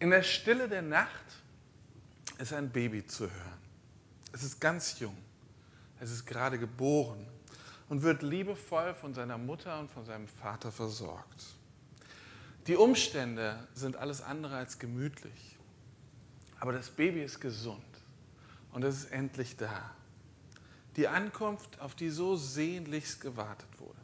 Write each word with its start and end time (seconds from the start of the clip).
In 0.00 0.10
der 0.10 0.22
Stille 0.22 0.68
der 0.68 0.82
Nacht 0.82 1.24
ist 2.38 2.52
ein 2.52 2.70
Baby 2.70 3.04
zu 3.06 3.24
hören. 3.24 3.58
Es 4.32 4.44
ist 4.44 4.60
ganz 4.60 5.00
jung. 5.00 5.16
Es 6.00 6.12
ist 6.12 6.24
gerade 6.24 6.58
geboren 6.58 7.26
und 7.88 8.02
wird 8.02 8.22
liebevoll 8.22 8.94
von 8.94 9.12
seiner 9.12 9.38
Mutter 9.38 9.80
und 9.80 9.90
von 9.90 10.04
seinem 10.04 10.28
Vater 10.28 10.70
versorgt. 10.70 11.46
Die 12.68 12.76
Umstände 12.76 13.66
sind 13.74 13.96
alles 13.96 14.20
andere 14.20 14.56
als 14.56 14.78
gemütlich. 14.78 15.56
Aber 16.60 16.72
das 16.72 16.90
Baby 16.90 17.22
ist 17.22 17.40
gesund 17.40 17.82
und 18.72 18.84
es 18.84 19.04
ist 19.04 19.12
endlich 19.12 19.56
da. 19.56 19.90
Die 20.96 21.08
Ankunft, 21.08 21.80
auf 21.80 21.94
die 21.94 22.10
so 22.10 22.36
sehnlichst 22.36 23.20
gewartet 23.20 23.68
wurde. 23.78 23.98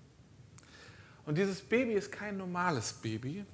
Und 1.26 1.36
dieses 1.38 1.60
Baby 1.60 1.92
ist 1.92 2.12
kein 2.12 2.36
normales 2.36 2.92
Baby. 2.92 3.44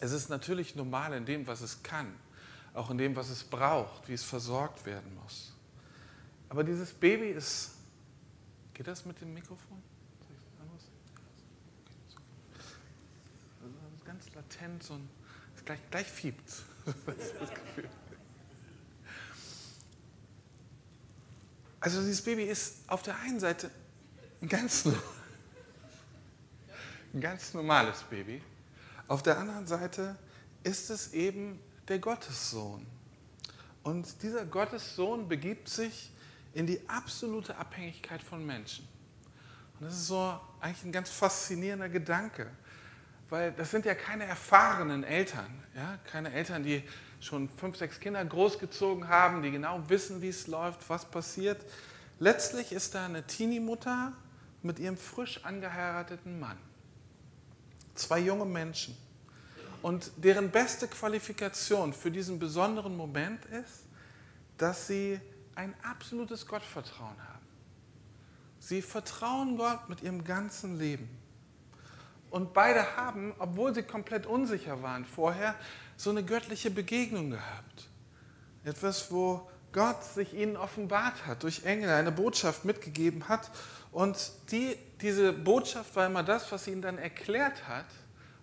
Es 0.00 0.12
ist 0.12 0.28
natürlich 0.28 0.76
normal 0.76 1.14
in 1.14 1.24
dem, 1.24 1.46
was 1.46 1.60
es 1.60 1.82
kann, 1.82 2.14
auch 2.74 2.90
in 2.90 2.98
dem, 2.98 3.16
was 3.16 3.30
es 3.30 3.44
braucht, 3.44 4.08
wie 4.08 4.14
es 4.14 4.24
versorgt 4.24 4.84
werden 4.84 5.14
muss. 5.22 5.52
Aber 6.48 6.64
dieses 6.64 6.92
Baby 6.92 7.30
ist. 7.30 7.72
Geht 8.74 8.86
das 8.86 9.06
mit 9.06 9.20
dem 9.20 9.32
Mikrofon? 9.32 9.82
ganz 14.04 14.32
latent, 14.34 14.82
so 14.82 14.94
ein, 14.94 15.08
gleich, 15.64 15.80
gleich 15.90 16.06
fiebt. 16.06 16.52
Also 21.78 22.00
dieses 22.00 22.22
Baby 22.22 22.44
ist 22.44 22.78
auf 22.88 23.02
der 23.02 23.16
einen 23.20 23.38
Seite 23.38 23.70
ein 24.42 24.48
ganz, 24.48 24.86
ein 27.14 27.20
ganz 27.20 27.54
normales 27.54 28.02
Baby, 28.10 28.42
auf 29.08 29.22
der 29.22 29.38
anderen 29.38 29.66
Seite 29.66 30.16
ist 30.64 30.90
es 30.90 31.12
eben 31.12 31.60
der 31.88 31.98
Gottessohn. 31.98 32.86
Und 33.82 34.22
dieser 34.22 34.44
Gottessohn 34.44 35.28
begibt 35.28 35.68
sich 35.68 36.10
in 36.54 36.66
die 36.66 36.80
absolute 36.88 37.56
Abhängigkeit 37.56 38.22
von 38.22 38.44
Menschen. 38.44 38.88
Und 39.78 39.86
das 39.86 39.94
ist 39.94 40.06
so 40.08 40.40
eigentlich 40.60 40.84
ein 40.84 40.92
ganz 40.92 41.10
faszinierender 41.10 41.88
Gedanke, 41.88 42.50
weil 43.28 43.52
das 43.52 43.70
sind 43.70 43.84
ja 43.84 43.94
keine 43.94 44.24
erfahrenen 44.24 45.04
Eltern, 45.04 45.62
ja? 45.74 45.98
keine 46.04 46.32
Eltern, 46.32 46.64
die 46.64 46.82
schon 47.20 47.48
fünf, 47.48 47.76
sechs 47.76 48.00
Kinder 48.00 48.24
großgezogen 48.24 49.06
haben, 49.08 49.42
die 49.42 49.50
genau 49.50 49.88
wissen, 49.88 50.22
wie 50.22 50.28
es 50.28 50.46
läuft, 50.46 50.88
was 50.88 51.04
passiert. 51.04 51.64
Letztlich 52.18 52.72
ist 52.72 52.94
da 52.94 53.04
eine 53.04 53.24
Teenie-Mutter 53.24 54.12
mit 54.62 54.78
ihrem 54.78 54.96
frisch 54.96 55.44
angeheirateten 55.44 56.40
Mann. 56.40 56.58
Zwei 57.94 58.20
junge 58.20 58.46
Menschen. 58.46 58.96
Und 59.86 60.10
deren 60.16 60.50
beste 60.50 60.88
Qualifikation 60.88 61.92
für 61.92 62.10
diesen 62.10 62.40
besonderen 62.40 62.96
Moment 62.96 63.44
ist, 63.44 63.84
dass 64.58 64.88
sie 64.88 65.20
ein 65.54 65.76
absolutes 65.84 66.44
Gottvertrauen 66.44 67.16
haben. 67.16 67.46
Sie 68.58 68.82
vertrauen 68.82 69.56
Gott 69.56 69.88
mit 69.88 70.02
ihrem 70.02 70.24
ganzen 70.24 70.76
Leben. 70.76 71.08
Und 72.30 72.52
beide 72.52 72.96
haben, 72.96 73.32
obwohl 73.38 73.76
sie 73.76 73.84
komplett 73.84 74.26
unsicher 74.26 74.82
waren 74.82 75.04
vorher, 75.04 75.54
so 75.96 76.10
eine 76.10 76.24
göttliche 76.24 76.72
Begegnung 76.72 77.30
gehabt. 77.30 77.86
Etwas, 78.64 79.12
wo 79.12 79.48
Gott 79.70 80.02
sich 80.02 80.34
ihnen 80.34 80.56
offenbart 80.56 81.26
hat, 81.26 81.44
durch 81.44 81.64
Engel 81.64 81.90
eine 81.90 82.10
Botschaft 82.10 82.64
mitgegeben 82.64 83.28
hat. 83.28 83.52
Und 83.92 84.32
die, 84.50 84.76
diese 85.00 85.32
Botschaft 85.32 85.94
war 85.94 86.06
immer 86.06 86.24
das, 86.24 86.50
was 86.50 86.66
ihnen 86.66 86.82
dann 86.82 86.98
erklärt 86.98 87.68
hat, 87.68 87.86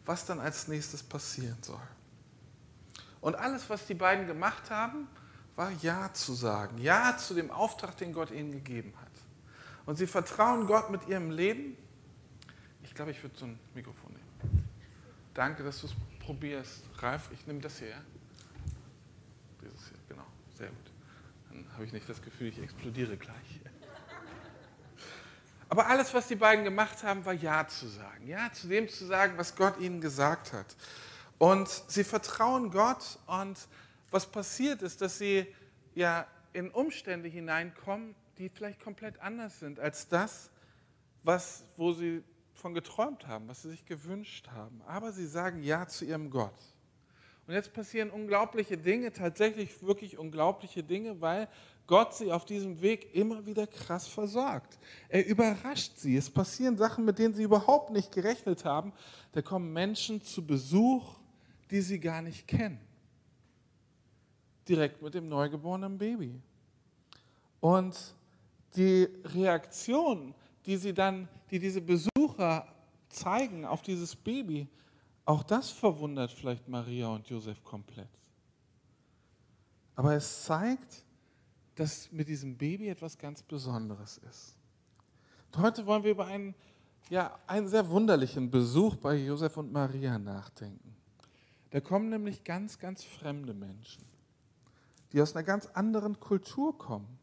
was 0.06 0.26
dann 0.26 0.40
als 0.40 0.68
nächstes 0.68 1.04
passieren 1.04 1.58
soll. 1.62 1.82
Und 3.22 3.36
alles, 3.36 3.70
was 3.70 3.86
die 3.86 3.94
beiden 3.94 4.28
gemacht 4.28 4.70
haben, 4.70 5.08
war 5.56 5.72
Ja 5.82 6.14
zu 6.14 6.34
sagen. 6.34 6.78
Ja 6.78 7.18
zu 7.18 7.34
dem 7.34 7.52
Auftrag, 7.52 7.96
den 7.98 8.12
Gott 8.12 8.32
ihnen 8.32 8.52
gegeben 8.52 8.94
hat. 9.00 9.12
Und 9.86 9.98
sie 9.98 10.08
vertrauen 10.08 10.68
Gott 10.68 10.90
mit 10.90 11.08
ihrem 11.08 11.32
Leben. 11.32 11.78
Ich 12.84 12.94
glaube, 12.94 13.12
ich 13.12 13.22
würde 13.24 13.38
so 13.38 13.46
ein 13.46 13.60
Mikrofon 13.74 14.12
nehmen. 14.12 14.68
Danke, 15.34 15.64
dass 15.64 15.82
du 15.82 15.88
es 15.88 15.94
probierst. 16.20 16.84
Ralf, 17.00 17.30
ich 17.32 17.46
nehme 17.48 17.60
das 17.60 17.80
hier. 17.80 17.96
Dieses 19.62 19.88
hier, 19.88 19.98
genau. 20.10 20.26
Sehr 20.58 20.68
gut. 20.68 20.92
Dann 21.50 21.66
habe 21.74 21.86
ich 21.86 21.94
nicht 21.94 22.08
das 22.08 22.22
Gefühl, 22.22 22.48
ich 22.48 22.60
explodiere 22.60 23.18
gleich. 23.18 23.63
Aber 25.74 25.88
alles, 25.88 26.14
was 26.14 26.28
die 26.28 26.36
beiden 26.36 26.64
gemacht 26.64 27.02
haben, 27.02 27.26
war 27.26 27.34
Ja 27.34 27.68
zu 27.68 27.88
sagen. 27.88 28.28
Ja 28.28 28.52
zu 28.54 28.68
dem 28.68 28.88
zu 28.88 29.08
sagen, 29.08 29.40
was 29.40 29.56
Gott 29.56 29.80
ihnen 29.80 30.02
gesagt 30.02 30.54
hat. 30.54 30.76
Und 31.40 31.68
sie 31.88 32.04
vertrauen 32.04 32.70
Gott 32.70 33.18
und 33.26 33.58
was 34.12 34.28
passiert 34.28 34.84
ist, 34.84 35.02
dass 35.02 35.18
sie 35.18 35.48
ja 35.96 36.28
in 36.54 36.70
Umstände 36.70 37.28
hineinkommen, 37.28 38.14
die 38.38 38.50
vielleicht 38.50 38.84
komplett 38.84 39.20
anders 39.20 39.60
sind 39.60 39.80
als 39.80 40.08
das, 40.08 40.52
was, 41.24 41.64
wo 41.76 41.92
sie 41.92 42.24
von 42.54 42.76
geträumt 42.76 43.26
haben, 43.26 43.48
was 43.48 43.64
sie 43.64 43.72
sich 43.72 43.84
gewünscht 43.88 44.50
haben. 44.50 44.80
Aber 44.86 45.12
sie 45.12 45.26
sagen 45.26 45.64
Ja 45.64 45.88
zu 45.88 46.06
ihrem 46.06 46.30
Gott. 46.30 46.54
Und 47.48 47.56
jetzt 47.56 47.74
passieren 47.74 48.12
unglaubliche 48.12 48.78
Dinge, 48.78 49.12
tatsächlich 49.12 49.82
wirklich 49.82 50.20
unglaubliche 50.20 50.84
Dinge, 50.84 51.20
weil 51.20 51.48
Gott 51.86 52.14
sie 52.16 52.32
auf 52.32 52.46
diesem 52.46 52.82
Weg 52.82 53.14
immer 53.14 53.46
wieder 53.46 53.68
krass 53.68 54.08
versorgt. 54.08 54.80
Er 55.10 55.26
überrascht 55.26 55.98
sie. 55.98 56.16
Es 56.16 56.30
passieren 56.30 56.78
Sachen, 56.78 57.04
mit 57.04 57.20
denen 57.20 57.34
sie 57.34 57.44
überhaupt 57.44 57.92
nicht 57.92 58.12
gerechnet 58.12 58.64
haben. 58.64 58.94
Da 59.34 59.42
kommen 59.42 59.74
Menschen 59.74 60.22
zu 60.22 60.46
Besuch, 60.46 61.18
die 61.72 61.82
sie 61.82 62.00
gar 62.00 62.22
nicht 62.22 62.48
kennen. 62.48 62.80
Direkt 64.68 65.02
mit 65.02 65.14
dem 65.14 65.28
neugeborenen 65.28 65.98
Baby. 65.98 66.42
Und 67.60 67.98
die 68.76 69.08
Reaktion, 69.26 70.34
die 70.66 70.78
sie 70.78 70.94
dann, 70.94 71.28
die 71.52 71.60
diese 71.60 71.82
Besucher 71.82 72.68
zeigen 73.10 73.66
auf 73.66 73.82
dieses 73.82 74.16
Baby, 74.16 74.68
auch 75.26 75.44
das 75.44 75.70
verwundert 75.70 76.32
vielleicht 76.32 76.68
Maria 76.68 77.08
und 77.08 77.28
Josef 77.28 77.64
komplett. 77.64 78.10
Aber 79.96 80.16
es 80.16 80.44
zeigt, 80.44 81.06
dass 81.76 82.12
mit 82.12 82.28
diesem 82.28 82.58
Baby 82.58 82.90
etwas 82.90 83.18
ganz 83.18 83.42
Besonderes 83.42 84.20
ist. 84.30 84.56
Und 85.52 85.62
heute 85.62 85.86
wollen 85.86 86.04
wir 86.04 86.12
über 86.12 86.26
einen, 86.26 86.56
ja, 87.10 87.38
einen 87.48 87.68
sehr 87.68 87.88
wunderlichen 87.90 88.50
Besuch 88.50 88.96
bei 88.96 89.16
Josef 89.16 89.58
und 89.58 89.72
Maria 89.72 90.18
nachdenken. 90.18 90.96
Da 91.72 91.82
kommen 91.82 92.10
nämlich 92.10 92.44
ganz, 92.44 92.78
ganz 92.78 93.04
fremde 93.04 93.54
Menschen, 93.54 94.04
die 95.12 95.22
aus 95.22 95.36
einer 95.36 95.44
ganz 95.44 95.66
anderen 95.68 96.20
Kultur 96.20 96.78
kommen. 96.78 97.20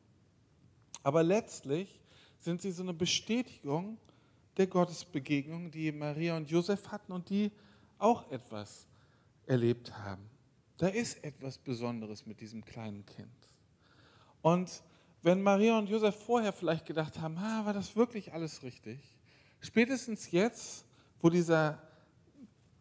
Aber 1.03 1.23
letztlich 1.23 2.01
sind 2.41 2.61
sie 2.61 2.73
so 2.73 2.83
eine 2.83 2.95
Bestätigung 2.95 3.99
der 4.57 4.67
Gottesbegegnung, 4.67 5.71
die 5.71 5.93
Maria 5.93 6.37
und 6.37 6.51
Josef 6.51 6.89
hatten 6.89 7.13
und 7.13 7.31
die 7.31 7.53
auch 7.99 8.31
etwas 8.31 8.87
erlebt 9.47 9.97
haben. 9.97 10.29
Da 10.79 10.89
ist 10.89 11.23
etwas 11.23 11.59
Besonderes 11.59 12.27
mit 12.27 12.41
diesem 12.41 12.65
kleinen 12.65 13.05
Kind. 13.07 13.40
Und 14.43 14.83
wenn 15.23 15.43
Maria 15.43 15.79
und 15.79 15.89
Josef 15.89 16.17
vorher 16.25 16.53
vielleicht 16.53 16.87
gedacht 16.87 17.19
haben, 17.21 17.37
ah, 17.39 17.65
war 17.65 17.73
das 17.73 17.95
wirklich 17.97 18.33
alles 18.33 18.63
richtig? 18.63 18.99
Spätestens 19.61 20.31
jetzt, 20.31 20.87
wo 21.21 21.29
dieser 21.29 21.79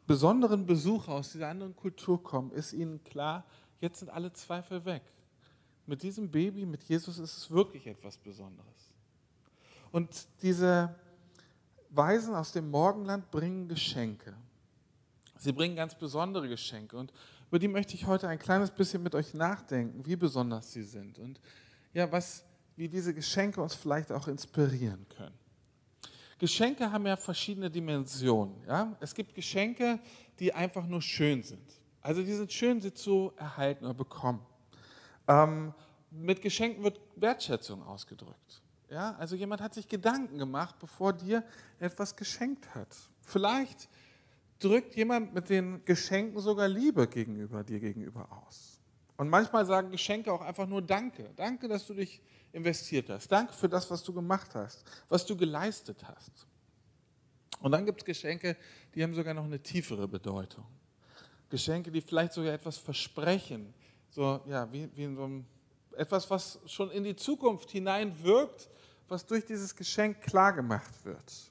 besonderen 0.07 0.65
Besucher 0.65 1.11
aus 1.11 1.33
dieser 1.33 1.49
anderen 1.49 1.75
Kultur 1.75 2.23
kommen, 2.23 2.51
ist 2.51 2.73
ihnen 2.73 3.03
klar, 3.03 3.45
jetzt 3.81 3.99
sind 3.99 4.09
alle 4.09 4.31
Zweifel 4.31 4.83
weg. 4.85 5.03
Mit 5.85 6.01
diesem 6.01 6.31
Baby, 6.31 6.65
mit 6.65 6.83
Jesus 6.83 7.19
ist 7.19 7.37
es 7.37 7.51
wirklich 7.51 7.85
etwas 7.87 8.17
Besonderes. 8.17 8.93
Und 9.91 10.27
diese 10.41 10.95
Weisen 11.89 12.35
aus 12.35 12.51
dem 12.51 12.69
Morgenland 12.69 13.29
bringen 13.31 13.67
Geschenke. 13.67 14.33
Sie 15.37 15.51
bringen 15.51 15.75
ganz 15.75 15.95
besondere 15.95 16.47
Geschenke. 16.47 16.97
Und 16.97 17.11
über 17.49 17.59
die 17.59 17.67
möchte 17.67 17.95
ich 17.95 18.05
heute 18.05 18.27
ein 18.27 18.37
kleines 18.37 18.69
bisschen 18.69 19.01
mit 19.01 19.15
euch 19.15 19.33
nachdenken, 19.33 20.05
wie 20.05 20.15
besonders 20.15 20.71
sie 20.71 20.83
sind 20.83 21.17
und 21.17 21.41
ja, 21.93 22.11
was, 22.11 22.45
wie 22.75 22.87
diese 22.87 23.13
Geschenke 23.13 23.59
uns 23.61 23.73
vielleicht 23.73 24.11
auch 24.11 24.27
inspirieren 24.27 25.05
können. 25.09 25.35
Geschenke 26.37 26.89
haben 26.91 27.05
ja 27.05 27.17
verschiedene 27.17 27.69
Dimensionen. 27.69 28.55
Ja? 28.67 28.95
Es 28.99 29.13
gibt 29.13 29.33
Geschenke, 29.33 29.99
die 30.39 30.53
einfach 30.53 30.85
nur 30.85 31.01
schön 31.01 31.43
sind. 31.43 31.73
Also 32.01 32.23
die 32.23 32.33
sind 32.33 32.53
schön, 32.53 32.79
sie 32.79 32.93
zu 32.93 33.33
erhalten 33.35 33.83
oder 33.83 33.93
bekommen. 33.93 34.45
Ähm, 35.27 35.73
mit 36.11 36.41
Geschenken 36.41 36.83
wird 36.83 36.99
Wertschätzung 37.17 37.83
ausgedrückt. 37.83 38.61
Ja? 38.89 39.15
Also 39.15 39.35
jemand 39.35 39.61
hat 39.61 39.73
sich 39.73 39.87
Gedanken 39.87 40.37
gemacht, 40.37 40.75
bevor 40.79 41.11
dir 41.11 41.43
etwas 41.79 42.15
geschenkt 42.15 42.73
hat. 42.73 42.95
Vielleicht 43.21 43.89
drückt 44.59 44.95
jemand 44.95 45.33
mit 45.33 45.49
den 45.49 45.83
Geschenken 45.85 46.39
sogar 46.39 46.67
Liebe 46.67 47.07
gegenüber 47.07 47.63
dir 47.63 47.79
gegenüber 47.79 48.27
aus. 48.31 48.79
Und 49.17 49.29
manchmal 49.29 49.65
sagen 49.65 49.91
Geschenke 49.91 50.31
auch 50.31 50.41
einfach 50.41 50.67
nur 50.67 50.81
Danke. 50.81 51.31
Danke, 51.35 51.67
dass 51.67 51.85
du 51.87 51.93
dich 51.93 52.21
investiert 52.51 53.09
hast. 53.09 53.31
Danke 53.31 53.53
für 53.53 53.67
das, 53.67 53.89
was 53.89 54.03
du 54.03 54.13
gemacht 54.13 54.55
hast, 54.55 54.83
was 55.07 55.25
du 55.25 55.35
geleistet 55.35 56.05
hast. 56.07 56.47
Und 57.61 57.71
dann 57.71 57.85
gibt 57.85 58.01
es 58.01 58.05
Geschenke, 58.05 58.55
die 58.95 59.03
haben 59.03 59.13
sogar 59.13 59.33
noch 59.33 59.43
eine 59.43 59.61
tiefere 59.61 60.07
Bedeutung. 60.07 60.65
Geschenke, 61.49 61.91
die 61.91 62.01
vielleicht 62.01 62.33
sogar 62.33 62.53
etwas 62.53 62.77
versprechen, 62.77 63.73
so 64.09 64.41
ja, 64.47 64.71
wie, 64.71 64.89
wie 64.95 65.03
in 65.03 65.15
so 65.15 65.23
einem, 65.23 65.45
etwas, 65.97 66.29
was 66.29 66.59
schon 66.65 66.91
in 66.91 67.03
die 67.03 67.15
Zukunft 67.15 67.71
hineinwirkt, 67.71 68.69
was 69.07 69.25
durch 69.25 69.45
dieses 69.45 69.75
Geschenk 69.75 70.21
klargemacht 70.21 71.03
wird. 71.03 71.48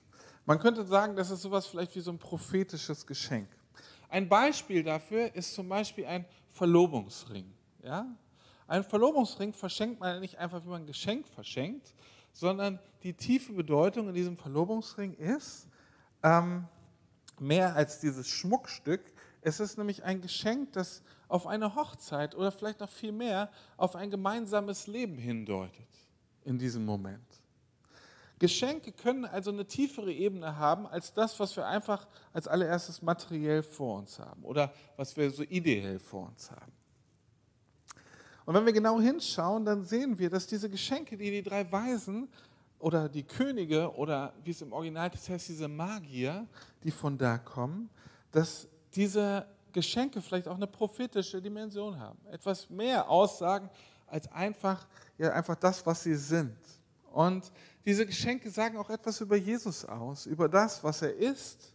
Man 0.48 0.58
könnte 0.58 0.82
sagen, 0.86 1.14
das 1.14 1.30
ist 1.30 1.42
sowas 1.42 1.66
vielleicht 1.66 1.94
wie 1.94 2.00
so 2.00 2.10
ein 2.10 2.18
prophetisches 2.18 3.06
Geschenk. 3.06 3.50
Ein 4.08 4.30
Beispiel 4.30 4.82
dafür 4.82 5.34
ist 5.34 5.52
zum 5.52 5.68
Beispiel 5.68 6.06
ein 6.06 6.24
Verlobungsring. 6.48 7.52
Ja? 7.82 8.06
Ein 8.66 8.82
Verlobungsring 8.82 9.52
verschenkt 9.52 10.00
man 10.00 10.20
nicht 10.20 10.38
einfach, 10.38 10.64
wie 10.64 10.70
man 10.70 10.84
ein 10.84 10.86
Geschenk 10.86 11.28
verschenkt, 11.28 11.94
sondern 12.32 12.78
die 13.02 13.12
tiefe 13.12 13.52
Bedeutung 13.52 14.08
in 14.08 14.14
diesem 14.14 14.38
Verlobungsring 14.38 15.12
ist 15.16 15.68
ähm, 16.22 16.66
mehr 17.38 17.76
als 17.76 18.00
dieses 18.00 18.26
Schmuckstück. 18.26 19.02
Es 19.42 19.60
ist 19.60 19.76
nämlich 19.76 20.02
ein 20.02 20.22
Geschenk, 20.22 20.72
das 20.72 21.02
auf 21.28 21.46
eine 21.46 21.74
Hochzeit 21.74 22.34
oder 22.34 22.52
vielleicht 22.52 22.80
noch 22.80 22.88
viel 22.88 23.12
mehr 23.12 23.50
auf 23.76 23.94
ein 23.94 24.10
gemeinsames 24.10 24.86
Leben 24.86 25.18
hindeutet 25.18 25.88
in 26.46 26.56
diesem 26.58 26.86
Moment. 26.86 27.37
Geschenke 28.38 28.92
können 28.92 29.24
also 29.24 29.50
eine 29.50 29.66
tiefere 29.66 30.12
Ebene 30.12 30.56
haben 30.56 30.86
als 30.86 31.12
das, 31.12 31.38
was 31.40 31.56
wir 31.56 31.66
einfach 31.66 32.06
als 32.32 32.46
allererstes 32.46 33.02
materiell 33.02 33.62
vor 33.62 33.98
uns 33.98 34.18
haben 34.18 34.44
oder 34.44 34.72
was 34.96 35.16
wir 35.16 35.30
so 35.30 35.42
ideell 35.42 35.98
vor 35.98 36.28
uns 36.28 36.50
haben. 36.50 36.72
Und 38.44 38.54
wenn 38.54 38.64
wir 38.64 38.72
genau 38.72 39.00
hinschauen, 39.00 39.64
dann 39.64 39.84
sehen 39.84 40.18
wir, 40.18 40.30
dass 40.30 40.46
diese 40.46 40.70
Geschenke, 40.70 41.16
die 41.16 41.30
die 41.30 41.42
drei 41.42 41.70
Weisen 41.70 42.28
oder 42.78 43.08
die 43.08 43.24
Könige 43.24 43.94
oder 43.94 44.32
wie 44.44 44.52
es 44.52 44.62
im 44.62 44.72
Original 44.72 45.10
heißt, 45.10 45.48
diese 45.48 45.68
Magier, 45.68 46.46
die 46.82 46.90
von 46.90 47.18
da 47.18 47.38
kommen, 47.38 47.90
dass 48.32 48.68
diese 48.94 49.46
Geschenke 49.72 50.22
vielleicht 50.22 50.48
auch 50.48 50.56
eine 50.56 50.66
prophetische 50.66 51.42
Dimension 51.42 51.98
haben. 51.98 52.18
Etwas 52.30 52.70
mehr 52.70 53.08
aussagen 53.08 53.68
als 54.06 54.30
einfach, 54.32 54.86
ja, 55.18 55.32
einfach 55.32 55.56
das, 55.56 55.84
was 55.84 56.02
sie 56.02 56.14
sind. 56.14 56.56
Und 57.12 57.52
diese 57.84 58.06
Geschenke 58.06 58.50
sagen 58.50 58.76
auch 58.76 58.90
etwas 58.90 59.20
über 59.20 59.36
Jesus 59.36 59.84
aus, 59.84 60.26
über 60.26 60.48
das, 60.48 60.82
was 60.84 61.02
er 61.02 61.14
ist, 61.14 61.72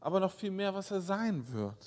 aber 0.00 0.18
noch 0.18 0.32
viel 0.32 0.50
mehr, 0.50 0.72
was 0.72 0.90
er 0.90 1.00
sein 1.00 1.46
wird. 1.52 1.86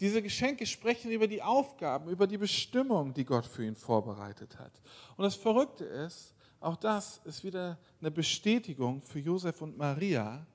Diese 0.00 0.22
Geschenke 0.22 0.66
sprechen 0.66 1.10
über 1.12 1.28
die 1.28 1.40
Aufgaben, 1.40 2.10
über 2.10 2.26
die 2.26 2.38
Bestimmung, 2.38 3.14
die 3.14 3.24
Gott 3.24 3.46
für 3.46 3.64
ihn 3.64 3.76
vorbereitet 3.76 4.58
hat. 4.58 4.72
Und 5.16 5.24
das 5.24 5.36
Verrückte 5.36 5.84
ist, 5.84 6.34
auch 6.60 6.76
das 6.76 7.20
ist 7.24 7.44
wieder 7.44 7.78
eine 8.00 8.10
Bestätigung 8.10 9.02
für 9.02 9.20
Josef 9.20 9.62
und 9.62 9.76
Maria, 9.76 10.46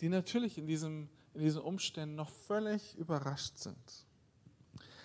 die 0.00 0.08
natürlich 0.08 0.56
in, 0.56 0.66
diesem, 0.66 1.08
in 1.34 1.42
diesen 1.42 1.60
Umständen 1.60 2.14
noch 2.14 2.30
völlig 2.30 2.96
überrascht 2.96 3.58
sind. 3.58 4.06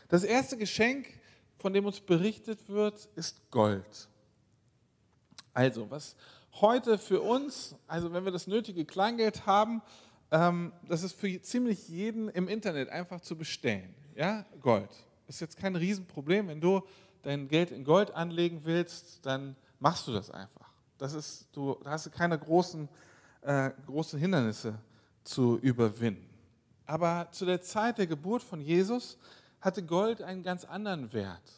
Das 0.08 0.24
erste 0.24 0.58
Geschenk, 0.58 1.08
von 1.58 1.74
dem 1.74 1.86
uns 1.86 2.00
berichtet 2.00 2.70
wird, 2.70 3.10
ist 3.16 3.52
Gold. 3.52 4.08
Also, 5.58 5.90
was 5.90 6.16
heute 6.62 7.00
für 7.00 7.20
uns, 7.20 7.74
also 7.88 8.14
wenn 8.14 8.24
wir 8.24 8.32
das 8.32 8.46
nötige 8.46 8.86
Kleingeld 8.86 9.48
haben, 9.48 9.82
ähm, 10.30 10.72
das 10.88 11.02
ist 11.02 11.14
für 11.20 11.42
ziemlich 11.42 11.90
jeden 11.90 12.30
im 12.30 12.48
Internet 12.48 12.90
einfach 12.90 13.22
zu 13.22 13.36
bestellen. 13.36 13.92
Ja, 14.16 14.46
Gold. 14.62 14.92
Ist 15.28 15.42
jetzt 15.42 15.58
kein 15.58 15.76
Riesenproblem. 15.76 16.48
Wenn 16.48 16.62
du 16.62 16.84
dein 17.24 17.48
Geld 17.48 17.72
in 17.72 17.84
Gold 17.84 18.12
anlegen 18.12 18.66
willst, 18.66 19.26
dann 19.26 19.56
machst 19.80 20.08
du 20.08 20.14
das 20.14 20.30
einfach. 20.30 20.70
Das 21.00 21.16
ist, 21.16 21.48
du, 21.54 21.76
da 21.84 21.90
hast 21.90 22.06
du 22.06 22.12
keine 22.12 22.38
großen, 22.38 22.88
äh, 23.42 23.72
großen 23.88 24.20
Hindernisse 24.20 24.78
zu 25.24 25.58
überwinden. 25.58 26.30
Aber 26.86 27.30
zu 27.32 27.46
der 27.46 27.64
Zeit 27.64 27.98
der 27.98 28.06
Geburt 28.06 28.44
von 28.44 28.62
Jesus 28.62 29.18
hatte 29.60 29.82
Gold 29.82 30.22
einen 30.22 30.44
ganz 30.44 30.66
anderen 30.66 31.12
Wert. 31.14 31.52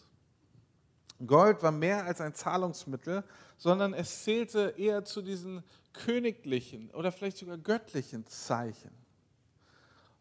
Gold 1.25 1.61
war 1.61 1.71
mehr 1.71 2.05
als 2.05 2.21
ein 2.21 2.33
Zahlungsmittel, 2.33 3.23
sondern 3.57 3.93
es 3.93 4.23
zählte 4.23 4.73
eher 4.77 5.03
zu 5.03 5.21
diesen 5.21 5.63
königlichen 5.93 6.91
oder 6.91 7.11
vielleicht 7.11 7.37
sogar 7.37 7.57
göttlichen 7.57 8.25
Zeichen. 8.27 8.91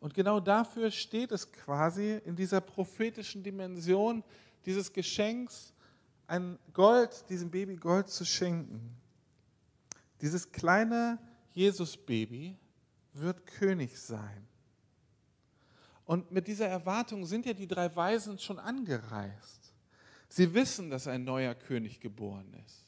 Und 0.01 0.15
genau 0.15 0.41
dafür 0.41 0.91
steht 0.91 1.33
es 1.33 1.51
quasi 1.51 2.21
in 2.25 2.37
dieser 2.37 2.61
prophetischen 2.61 3.43
Dimension 3.43 4.23
dieses 4.65 4.93
Geschenks, 4.93 5.73
ein 6.27 6.59
Gold, 6.73 7.25
diesem 7.31 7.51
Baby 7.51 7.77
Gold 7.77 8.09
zu 8.09 8.25
schenken. 8.25 8.97
Dieses 10.21 10.51
kleine 10.53 11.19
Jesus-Baby 11.53 12.57
wird 13.15 13.47
König 13.47 13.99
sein. 13.99 14.47
Und 16.05 16.31
mit 16.31 16.47
dieser 16.47 16.67
Erwartung 16.67 17.25
sind 17.27 17.47
ja 17.47 17.53
die 17.53 17.67
drei 17.67 17.95
Weisen 17.95 18.39
schon 18.39 18.59
angereist. 18.59 19.68
Sie 20.29 20.53
wissen, 20.55 20.91
dass 20.91 21.07
ein 21.07 21.25
neuer 21.25 21.55
König 21.55 22.01
geboren 22.01 22.53
ist. 22.67 22.85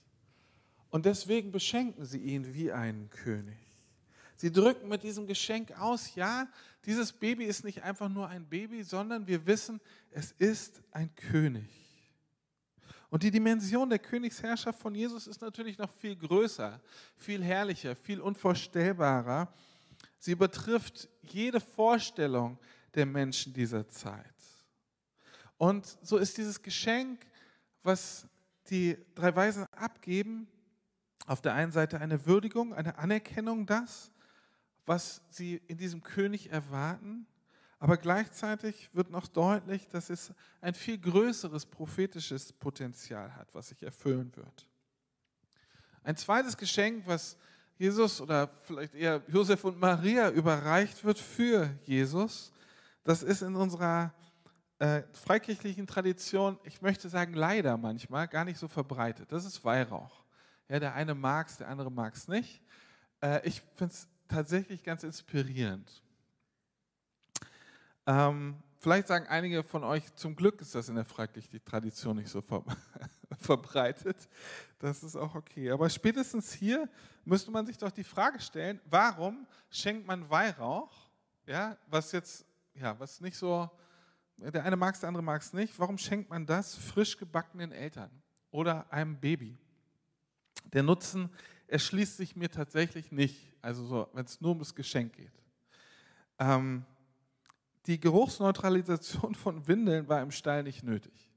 Und 0.91 1.07
deswegen 1.07 1.53
beschenken 1.53 2.05
sie 2.05 2.19
ihn 2.19 2.55
wie 2.55 2.73
einen 2.73 3.09
König. 3.11 3.59
Sie 4.37 4.51
drücken 4.51 4.89
mit 4.89 5.03
diesem 5.03 5.27
Geschenk 5.27 5.79
aus, 5.79 6.15
ja, 6.15 6.49
dieses 6.87 7.13
Baby 7.13 7.45
ist 7.45 7.63
nicht 7.65 7.83
einfach 7.83 8.09
nur 8.09 8.29
ein 8.29 8.49
Baby, 8.49 8.83
sondern 8.83 9.27
wir 9.27 9.47
wissen, 9.47 9.81
es 10.11 10.33
ist 10.33 10.83
ein 10.93 11.15
König. 11.15 11.69
Und 13.11 13.23
die 13.23 13.31
Dimension 13.31 13.91
der 13.91 13.99
Königsherrschaft 13.99 14.81
von 14.81 14.95
Jesus 14.95 15.27
ist 15.27 15.41
natürlich 15.41 15.77
noch 15.79 15.91
viel 15.91 16.17
größer, 16.17 16.81
viel 17.17 17.43
herrlicher, 17.43 17.97
viel 17.97 18.21
unvorstellbarer. 18.21 19.53
Sie 20.19 20.33
übertrifft 20.33 21.09
jede 21.23 21.61
Vorstellung 21.61 22.59
der 22.95 23.07
Menschen 23.07 23.53
dieser 23.53 23.87
Zeit. 23.89 24.35
Und 25.59 25.99
so 26.03 26.17
ist 26.17 26.39
dieses 26.39 26.63
Geschenk, 26.63 27.27
was 27.83 28.27
die 28.69 28.97
drei 29.15 29.35
Weisen 29.35 29.67
abgeben, 29.73 30.49
auf 31.27 31.41
der 31.41 31.55
einen 31.55 31.73
Seite 31.73 32.01
eine 32.01 32.27
Würdigung, 32.27 32.75
eine 32.75 32.99
Anerkennung, 32.99 33.67
das, 33.67 34.11
was 34.87 35.23
sie 35.31 35.61
in 35.69 35.79
diesem 35.79 36.03
König 36.03 36.51
erwarten, 36.51 37.27
aber 37.79 37.97
gleichzeitig 37.97 38.91
wird 38.93 39.11
noch 39.11 39.27
deutlich, 39.27 39.89
dass 39.89 40.11
es 40.11 40.33
ein 40.61 40.75
viel 40.75 40.99
größeres 40.99 41.65
prophetisches 41.65 42.53
Potenzial 42.53 43.35
hat, 43.35 43.55
was 43.55 43.69
sich 43.69 43.83
erfüllen 43.83 44.35
wird. 44.37 44.67
Ein 46.03 46.17
zweites 46.17 46.57
Geschenk, 46.57 47.07
was 47.07 47.39
Jesus 47.79 48.21
oder 48.21 48.49
vielleicht 48.49 48.95
eher 48.95 49.23
Josef 49.29 49.65
und 49.65 49.81
Maria 49.81 50.31
überreicht 50.31 51.03
wird 51.05 51.19
für 51.19 51.71
Jesus, 51.85 52.53
das 53.03 53.23
ist 53.23 53.41
in 53.41 53.57
unserer 53.57 54.13
äh, 54.81 55.03
freikirchlichen 55.13 55.87
Tradition, 55.87 56.59
ich 56.65 56.81
möchte 56.81 57.09
sagen 57.09 57.35
leider 57.35 57.77
manchmal, 57.77 58.27
gar 58.27 58.47
nicht 58.47 58.59
so 58.59 58.67
verbreitet. 58.67 59.31
Das 59.31 59.45
ist 59.45 59.63
Weihrauch. 59.63 60.25
Ja, 60.69 60.81
der 60.81 60.95
eine 60.95 61.15
mag 61.15 61.49
es, 61.49 61.59
der 61.59 61.69
andere 61.69 61.91
mag 61.93 62.15
es 62.15 62.29
nicht. 62.29 62.63
Äh, 63.23 63.47
ich 63.47 63.61
finde 63.75 63.93
es 63.93 64.09
tatsächlich 64.27 64.83
ganz 64.83 65.03
inspirierend. 65.03 66.03
Ähm, 68.07 68.57
vielleicht 68.79 69.09
sagen 69.09 69.27
einige 69.27 69.63
von 69.63 69.85
euch, 69.85 70.15
zum 70.15 70.35
Glück 70.35 70.61
ist 70.63 70.75
das 70.75 70.89
in 70.89 70.95
der 70.95 71.05
freikirchlichen 71.05 71.65
Tradition 71.65 72.17
nicht 72.17 72.31
so 72.31 72.41
ver 72.41 72.65
verbreitet. 73.39 74.29
Das 74.79 75.03
ist 75.03 75.15
auch 75.15 75.35
okay. 75.35 75.71
Aber 75.71 75.91
spätestens 75.91 76.55
hier 76.55 76.89
müsste 77.27 77.51
man 77.51 77.67
sich 77.67 77.77
doch 77.77 77.91
die 77.91 78.05
Frage 78.05 78.41
stellen, 78.41 78.81
warum 78.87 79.47
schenkt 79.69 80.07
man 80.07 80.29
Weihrauch, 80.31 81.11
ja, 81.47 81.77
was 81.87 82.13
jetzt, 82.13 82.47
ja, 82.75 82.99
was 82.99 83.21
nicht 83.21 83.37
so, 83.37 83.71
der 84.41 84.65
eine 84.65 84.77
mag 84.77 84.95
es, 84.95 85.01
der 85.01 85.09
andere 85.09 85.23
mag 85.23 85.43
es 85.43 85.53
nicht, 85.53 85.79
warum 85.79 85.99
schenkt 85.99 86.31
man 86.31 86.47
das 86.47 86.75
frisch 86.75 87.17
gebackenen 87.17 87.73
Eltern 87.73 88.11
oder 88.51 88.91
einem 88.93 89.19
Baby? 89.19 89.59
Der 90.73 90.83
Nutzen 90.83 91.31
erschließt 91.67 92.17
sich 92.17 92.37
mir 92.37 92.51
tatsächlich 92.51 93.13
nicht, 93.13 93.53
also 93.61 93.85
so, 93.85 94.09
wenn 94.13 94.25
es 94.25 94.41
nur 94.41 94.53
um 94.53 94.59
das 94.59 94.75
Geschenk 94.75 95.13
geht. 95.15 95.33
Ähm, 96.39 96.85
die 97.87 98.01
Geruchsneutralisation 98.01 99.35
von 99.35 99.67
Windeln 99.67 100.09
war 100.09 100.23
im 100.23 100.31
Stall 100.31 100.63
nicht 100.63 100.83
nötig. 100.83 101.31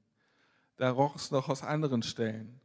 Da 0.76 0.90
roch 0.90 1.16
es 1.16 1.30
noch 1.30 1.48
aus 1.48 1.62
anderen 1.62 2.02
Stellen. 2.02 2.60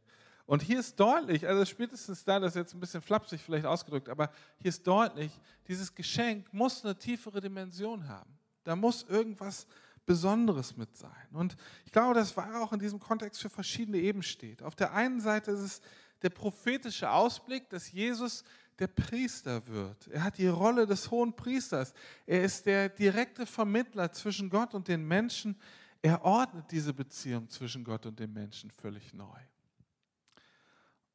Und 0.46 0.62
hier 0.62 0.80
ist 0.80 0.98
deutlich, 0.98 1.46
also 1.46 1.64
spätestens 1.64 2.24
da, 2.24 2.40
das 2.40 2.52
ist 2.52 2.56
jetzt 2.56 2.74
ein 2.74 2.80
bisschen 2.80 3.00
flapsig 3.00 3.40
vielleicht 3.40 3.66
ausgedrückt, 3.66 4.08
aber 4.08 4.30
hier 4.58 4.70
ist 4.70 4.84
deutlich, 4.84 5.30
dieses 5.68 5.94
Geschenk 5.94 6.52
muss 6.52 6.84
eine 6.84 6.98
tiefere 6.98 7.40
Dimension 7.40 8.08
haben. 8.08 8.36
Da 8.64 8.74
muss 8.74 9.04
irgendwas 9.04 9.66
Besonderes 10.06 10.76
mit 10.76 10.96
sein. 10.96 11.28
Und 11.32 11.56
ich 11.84 11.92
glaube, 11.92 12.14
das 12.14 12.36
war 12.36 12.62
auch 12.62 12.72
in 12.72 12.78
diesem 12.78 12.98
Kontext 12.98 13.40
für 13.40 13.50
verschiedene 13.50 13.98
Ebenen 13.98 14.22
steht. 14.22 14.62
Auf 14.62 14.74
der 14.74 14.92
einen 14.92 15.20
Seite 15.20 15.50
ist 15.52 15.60
es 15.60 15.80
der 16.22 16.30
prophetische 16.30 17.10
Ausblick, 17.10 17.68
dass 17.70 17.92
Jesus 17.92 18.44
der 18.78 18.88
Priester 18.88 19.66
wird. 19.66 20.08
Er 20.08 20.24
hat 20.24 20.38
die 20.38 20.48
Rolle 20.48 20.86
des 20.86 21.10
hohen 21.10 21.36
Priesters. 21.36 21.92
Er 22.26 22.42
ist 22.42 22.66
der 22.66 22.88
direkte 22.88 23.46
Vermittler 23.46 24.10
zwischen 24.12 24.48
Gott 24.48 24.74
und 24.74 24.88
den 24.88 25.06
Menschen. 25.06 25.56
Er 26.02 26.24
ordnet 26.24 26.70
diese 26.70 26.94
Beziehung 26.94 27.48
zwischen 27.50 27.84
Gott 27.84 28.06
und 28.06 28.18
den 28.18 28.32
Menschen 28.32 28.70
völlig 28.70 29.12
neu. 29.12 29.38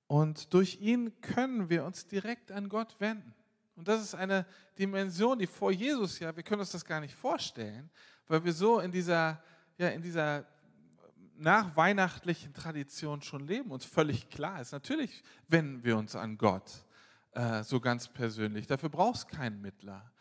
Und 0.07 0.53
durch 0.53 0.79
ihn 0.79 1.19
können 1.21 1.69
wir 1.69 1.83
uns 1.83 2.05
direkt 2.05 2.51
an 2.51 2.69
Gott 2.69 2.95
wenden. 2.99 3.33
Und 3.75 3.87
das 3.87 4.01
ist 4.01 4.15
eine 4.15 4.45
Dimension, 4.77 5.39
die 5.39 5.47
vor 5.47 5.71
Jesus 5.71 6.19
ja, 6.19 6.35
wir 6.35 6.43
können 6.43 6.61
uns 6.61 6.71
das 6.71 6.85
gar 6.85 7.01
nicht 7.01 7.15
vorstellen, 7.15 7.89
weil 8.27 8.43
wir 8.43 8.53
so 8.53 8.79
in 8.79 8.91
dieser, 8.91 9.41
ja, 9.77 9.89
in 9.89 10.01
dieser 10.01 10.45
nachweihnachtlichen 11.37 12.53
Tradition 12.53 13.21
schon 13.21 13.45
leben, 13.45 13.71
uns 13.71 13.85
völlig 13.85 14.29
klar 14.29 14.61
ist. 14.61 14.71
Natürlich 14.71 15.23
wenden 15.47 15.83
wir 15.83 15.97
uns 15.97 16.15
an 16.15 16.37
Gott 16.37 16.85
äh, 17.31 17.63
so 17.63 17.79
ganz 17.79 18.07
persönlich. 18.07 18.67
Dafür 18.67 18.89
brauchst 18.89 19.31
du 19.31 19.35
keinen 19.35 19.61
Mittler. 19.61 20.11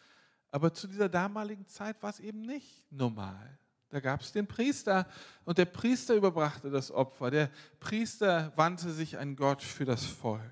Aber 0.51 0.73
zu 0.73 0.87
dieser 0.87 1.09
damaligen 1.09 1.67
Zeit 1.67 2.03
war 2.03 2.11
es 2.11 2.21
eben 2.21 2.43
nicht 2.43 2.91
normal. 2.91 3.59
Da 3.89 4.01
gab 4.01 4.21
es 4.23 4.33
den 4.33 4.47
Priester 4.47 5.07
und 5.45 5.59
der 5.59 5.67
Priester 5.67 6.15
überbrachte 6.15 6.71
das 6.71 6.91
Opfer. 6.91 7.31
Der 7.31 7.51
Priester 7.79 8.53
wandte 8.57 8.93
sich 8.93 9.19
an 9.19 9.37
Gott 9.37 9.63
für 9.63 9.85
das 9.85 10.05
Volk. 10.05 10.43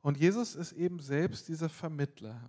Und 0.00 0.16
Jesus 0.16 0.54
ist 0.54 0.72
eben 0.72 1.00
selbst 1.00 1.48
dieser 1.48 1.68
Vermittler. 1.68 2.40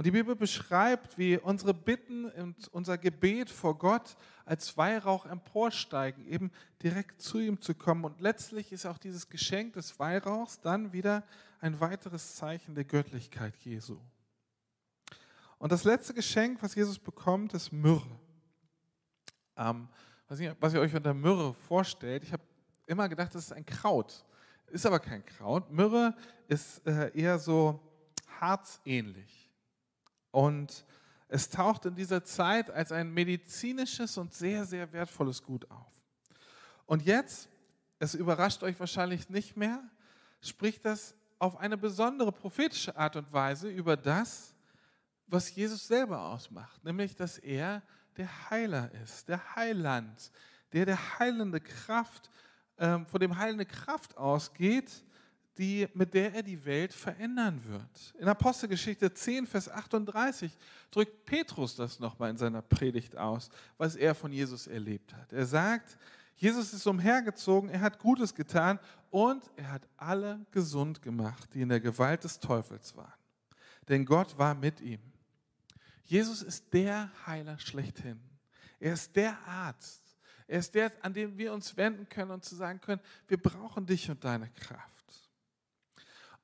Und 0.00 0.06
die 0.06 0.12
Bibel 0.12 0.34
beschreibt, 0.34 1.18
wie 1.18 1.36
unsere 1.36 1.74
Bitten 1.74 2.24
und 2.30 2.68
unser 2.68 2.96
Gebet 2.96 3.50
vor 3.50 3.76
Gott 3.76 4.16
als 4.46 4.78
Weihrauch 4.78 5.26
emporsteigen, 5.26 6.26
eben 6.26 6.50
direkt 6.82 7.20
zu 7.20 7.38
ihm 7.38 7.60
zu 7.60 7.74
kommen. 7.74 8.06
Und 8.06 8.18
letztlich 8.18 8.72
ist 8.72 8.86
auch 8.86 8.96
dieses 8.96 9.28
Geschenk 9.28 9.74
des 9.74 9.98
Weihrauchs 9.98 10.58
dann 10.62 10.94
wieder 10.94 11.22
ein 11.60 11.80
weiteres 11.80 12.36
Zeichen 12.36 12.74
der 12.74 12.84
Göttlichkeit 12.84 13.54
Jesu. 13.58 13.98
Und 15.58 15.70
das 15.70 15.84
letzte 15.84 16.14
Geschenk, 16.14 16.62
was 16.62 16.74
Jesus 16.74 16.98
bekommt, 16.98 17.52
ist 17.52 17.70
Myrrhe. 17.70 18.18
Ähm, 19.58 19.86
was, 20.28 20.72
ihr 20.72 20.80
euch 20.80 20.94
unter 20.94 21.12
Myrrhe 21.12 21.52
vorstellt, 21.52 22.24
ich 22.24 22.32
habe 22.32 22.42
immer 22.86 23.06
gedacht, 23.06 23.34
das 23.34 23.44
ist 23.44 23.52
ein 23.52 23.66
Kraut. 23.66 24.24
Ist 24.68 24.86
aber 24.86 24.98
kein 24.98 25.26
Kraut. 25.26 25.70
Myrrhe 25.70 26.16
ist 26.48 26.86
äh, 26.86 27.14
eher 27.14 27.38
so 27.38 27.78
harzähnlich. 28.40 29.39
Und 30.30 30.84
es 31.28 31.48
taucht 31.48 31.86
in 31.86 31.94
dieser 31.94 32.24
Zeit 32.24 32.70
als 32.70 32.92
ein 32.92 33.12
medizinisches 33.12 34.18
und 34.18 34.34
sehr, 34.34 34.64
sehr 34.64 34.92
wertvolles 34.92 35.42
Gut 35.42 35.70
auf. 35.70 36.02
Und 36.86 37.02
jetzt, 37.04 37.48
es 37.98 38.14
überrascht 38.14 38.62
euch 38.62 38.78
wahrscheinlich 38.80 39.28
nicht 39.28 39.56
mehr, 39.56 39.82
spricht 40.40 40.84
das 40.84 41.14
auf 41.38 41.56
eine 41.58 41.76
besondere 41.76 42.32
prophetische 42.32 42.96
Art 42.96 43.16
und 43.16 43.32
Weise 43.32 43.68
über 43.68 43.96
das, 43.96 44.54
was 45.26 45.54
Jesus 45.54 45.86
selber 45.86 46.20
ausmacht, 46.26 46.84
nämlich 46.84 47.14
dass 47.14 47.38
er 47.38 47.82
der 48.16 48.50
Heiler 48.50 48.90
ist, 49.02 49.28
der 49.28 49.54
Heiland, 49.54 50.32
der 50.72 50.86
der 50.86 51.18
heilende 51.18 51.60
Kraft, 51.60 52.30
ähm, 52.78 53.06
von 53.06 53.20
dem 53.20 53.38
heilende 53.38 53.66
Kraft 53.66 54.16
ausgeht, 54.16 55.04
die, 55.60 55.86
mit 55.92 56.14
der 56.14 56.34
er 56.34 56.42
die 56.42 56.64
Welt 56.64 56.94
verändern 56.94 57.60
wird. 57.66 58.14
In 58.18 58.26
Apostelgeschichte 58.26 59.12
10, 59.12 59.46
Vers 59.46 59.68
38 59.68 60.56
drückt 60.90 61.26
Petrus 61.26 61.76
das 61.76 62.00
nochmal 62.00 62.30
in 62.30 62.38
seiner 62.38 62.62
Predigt 62.62 63.16
aus, 63.18 63.50
was 63.76 63.94
er 63.94 64.14
von 64.14 64.32
Jesus 64.32 64.66
erlebt 64.66 65.12
hat. 65.14 65.34
Er 65.34 65.44
sagt, 65.44 65.98
Jesus 66.36 66.72
ist 66.72 66.86
umhergezogen, 66.86 67.68
er 67.68 67.82
hat 67.82 67.98
Gutes 67.98 68.34
getan 68.34 68.78
und 69.10 69.42
er 69.56 69.72
hat 69.72 69.86
alle 69.98 70.46
gesund 70.50 71.02
gemacht, 71.02 71.50
die 71.52 71.60
in 71.60 71.68
der 71.68 71.80
Gewalt 71.80 72.24
des 72.24 72.40
Teufels 72.40 72.96
waren. 72.96 73.12
Denn 73.86 74.06
Gott 74.06 74.38
war 74.38 74.54
mit 74.54 74.80
ihm. 74.80 75.00
Jesus 76.04 76.42
ist 76.42 76.72
der 76.72 77.10
Heiler 77.26 77.58
schlechthin. 77.58 78.18
Er 78.78 78.94
ist 78.94 79.14
der 79.14 79.36
Arzt. 79.46 80.00
Er 80.48 80.60
ist 80.60 80.74
der, 80.74 80.90
an 81.02 81.12
den 81.12 81.36
wir 81.36 81.52
uns 81.52 81.76
wenden 81.76 82.08
können 82.08 82.30
und 82.30 82.46
zu 82.46 82.56
sagen 82.56 82.80
können, 82.80 83.02
wir 83.28 83.36
brauchen 83.36 83.84
dich 83.84 84.10
und 84.10 84.24
deine 84.24 84.48
Kraft. 84.48 84.99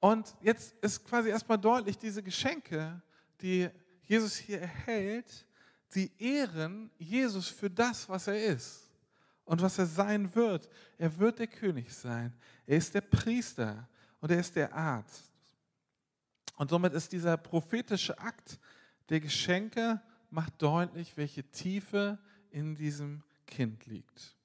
Und 0.00 0.35
jetzt 0.41 0.75
ist 0.81 1.05
quasi 1.05 1.31
erstmal 1.31 1.59
deutlich, 1.59 1.99
diese 1.99 2.23
Geschenke, 2.23 3.00
die 3.41 3.69
Jesus 4.03 4.37
hier 4.37 4.61
erhält, 4.61 5.47
sie 5.88 6.11
ehren 6.19 6.91
Jesus 6.99 7.49
für 7.49 7.71
das, 7.71 8.09
was 8.09 8.26
er 8.26 8.45
ist 8.45 8.91
und 9.45 9.62
was 9.62 9.79
er 9.79 9.87
sein 9.87 10.33
wird. 10.35 10.69
Er 10.99 11.17
wird 11.19 11.38
der 11.38 11.47
König 11.47 11.93
sein. 11.93 12.33
Er 12.67 12.76
ist 12.76 12.95
der 12.95 13.00
Priester 13.00 13.88
und 14.21 14.31
er 14.31 14.41
ist 14.41 14.55
der 14.55 14.73
Arzt. 14.75 15.33
Und 16.57 16.71
somit 16.71 16.93
ist 16.93 17.12
dieser 17.12 17.37
prophetische 17.37 18.19
Akt 18.19 18.59
der 19.09 19.21
Geschenke 19.21 20.00
macht 20.31 20.61
deutlich, 20.61 21.17
welche 21.17 21.45
Tiefe 21.45 22.19
in 22.50 22.75
diesem 22.75 23.23
Kind 23.47 23.87
liegt. 23.87 24.36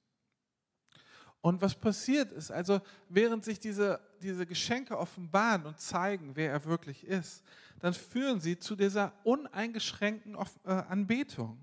Und 1.42 1.60
was 1.60 1.74
passiert 1.74 2.32
ist, 2.32 2.50
also 2.50 2.80
während 3.08 3.44
sich 3.44 3.58
diese, 3.58 4.00
diese 4.22 4.46
Geschenke 4.46 4.96
offenbaren 4.96 5.66
und 5.66 5.78
zeigen, 5.80 6.34
wer 6.34 6.52
er 6.52 6.64
wirklich 6.64 7.04
ist, 7.04 7.42
dann 7.80 7.92
führen 7.92 8.40
sie 8.40 8.58
zu 8.58 8.76
dieser 8.76 9.12
uneingeschränkten 9.24 10.36
äh, 10.64 10.70
Anbetung. 10.70 11.58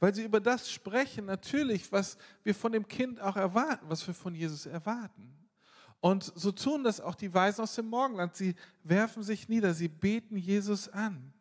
Weil 0.00 0.14
sie 0.14 0.24
über 0.24 0.40
das 0.40 0.70
sprechen, 0.70 1.26
natürlich, 1.26 1.92
was 1.92 2.18
wir 2.42 2.54
von 2.54 2.72
dem 2.72 2.88
Kind 2.88 3.20
auch 3.20 3.36
erwarten, 3.36 3.86
was 3.88 4.04
wir 4.06 4.14
von 4.14 4.34
Jesus 4.34 4.66
erwarten. 4.66 5.32
Und 6.00 6.32
so 6.34 6.50
tun 6.50 6.82
das 6.82 7.00
auch 7.00 7.14
die 7.14 7.32
Weisen 7.32 7.62
aus 7.62 7.76
dem 7.76 7.86
Morgenland. 7.86 8.34
Sie 8.34 8.56
werfen 8.82 9.22
sich 9.22 9.48
nieder, 9.48 9.74
sie 9.74 9.88
beten 9.88 10.36
Jesus 10.36 10.88
an. 10.88 11.32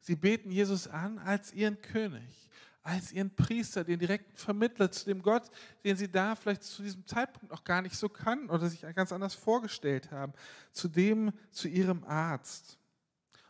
Sie 0.00 0.16
beten 0.16 0.50
Jesus 0.50 0.88
an 0.88 1.18
als 1.18 1.52
ihren 1.52 1.80
König, 1.80 2.50
als 2.82 3.12
ihren 3.12 3.34
Priester, 3.34 3.84
den 3.84 3.98
direkten 3.98 4.34
Vermittler 4.36 4.90
zu 4.90 5.04
dem 5.04 5.22
Gott, 5.22 5.50
den 5.84 5.96
sie 5.96 6.10
da 6.10 6.34
vielleicht 6.34 6.62
zu 6.62 6.82
diesem 6.82 7.06
Zeitpunkt 7.06 7.50
noch 7.50 7.64
gar 7.64 7.82
nicht 7.82 7.96
so 7.96 8.08
kannten 8.08 8.50
oder 8.50 8.68
sich 8.68 8.80
ganz 8.94 9.12
anders 9.12 9.34
vorgestellt 9.34 10.10
haben, 10.10 10.32
zu 10.72 10.88
dem, 10.88 11.32
zu 11.50 11.68
ihrem 11.68 12.04
Arzt. 12.04 12.78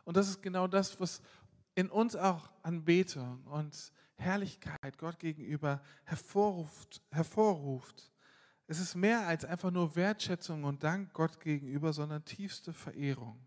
Und 0.04 0.16
das 0.16 0.28
ist 0.28 0.42
genau 0.42 0.66
das, 0.66 0.98
was 1.00 1.22
in 1.74 1.88
uns 1.88 2.16
auch 2.16 2.50
Anbetung 2.62 3.44
und 3.44 3.92
Herrlichkeit 4.16 4.98
Gott 4.98 5.18
gegenüber 5.18 5.80
hervorruft. 6.04 7.00
hervorruft. 7.10 8.10
Es 8.66 8.78
ist 8.78 8.94
mehr 8.94 9.26
als 9.26 9.44
einfach 9.44 9.70
nur 9.70 9.96
Wertschätzung 9.96 10.64
und 10.64 10.82
Dank 10.82 11.12
Gott 11.12 11.40
gegenüber, 11.40 11.92
sondern 11.92 12.24
tiefste 12.24 12.72
Verehrung. 12.72 13.40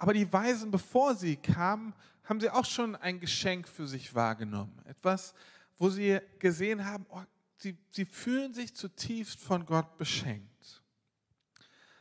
Aber 0.00 0.14
die 0.14 0.32
Weisen, 0.32 0.70
bevor 0.70 1.14
sie 1.14 1.36
kamen, 1.36 1.92
haben 2.24 2.40
sie 2.40 2.48
auch 2.48 2.64
schon 2.64 2.96
ein 2.96 3.20
Geschenk 3.20 3.68
für 3.68 3.86
sich 3.86 4.14
wahrgenommen. 4.14 4.72
Etwas, 4.86 5.34
wo 5.76 5.90
sie 5.90 6.18
gesehen 6.38 6.86
haben, 6.86 7.04
oh, 7.10 7.20
sie, 7.58 7.76
sie 7.90 8.06
fühlen 8.06 8.54
sich 8.54 8.74
zutiefst 8.74 9.38
von 9.38 9.66
Gott 9.66 9.98
beschenkt. 9.98 10.82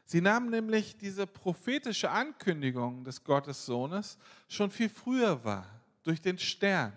Sie 0.06 0.22
nahmen 0.22 0.50
nämlich 0.50 0.98
diese 0.98 1.27
prophetische 1.27 2.10
Ankündigung 2.10 3.03
des 3.03 3.22
Gottessohnes 3.22 4.18
schon 4.48 4.72
viel 4.72 4.88
früher 4.88 5.44
wahr, 5.44 5.70
durch 6.03 6.22
den 6.22 6.39
Stern. 6.39 6.94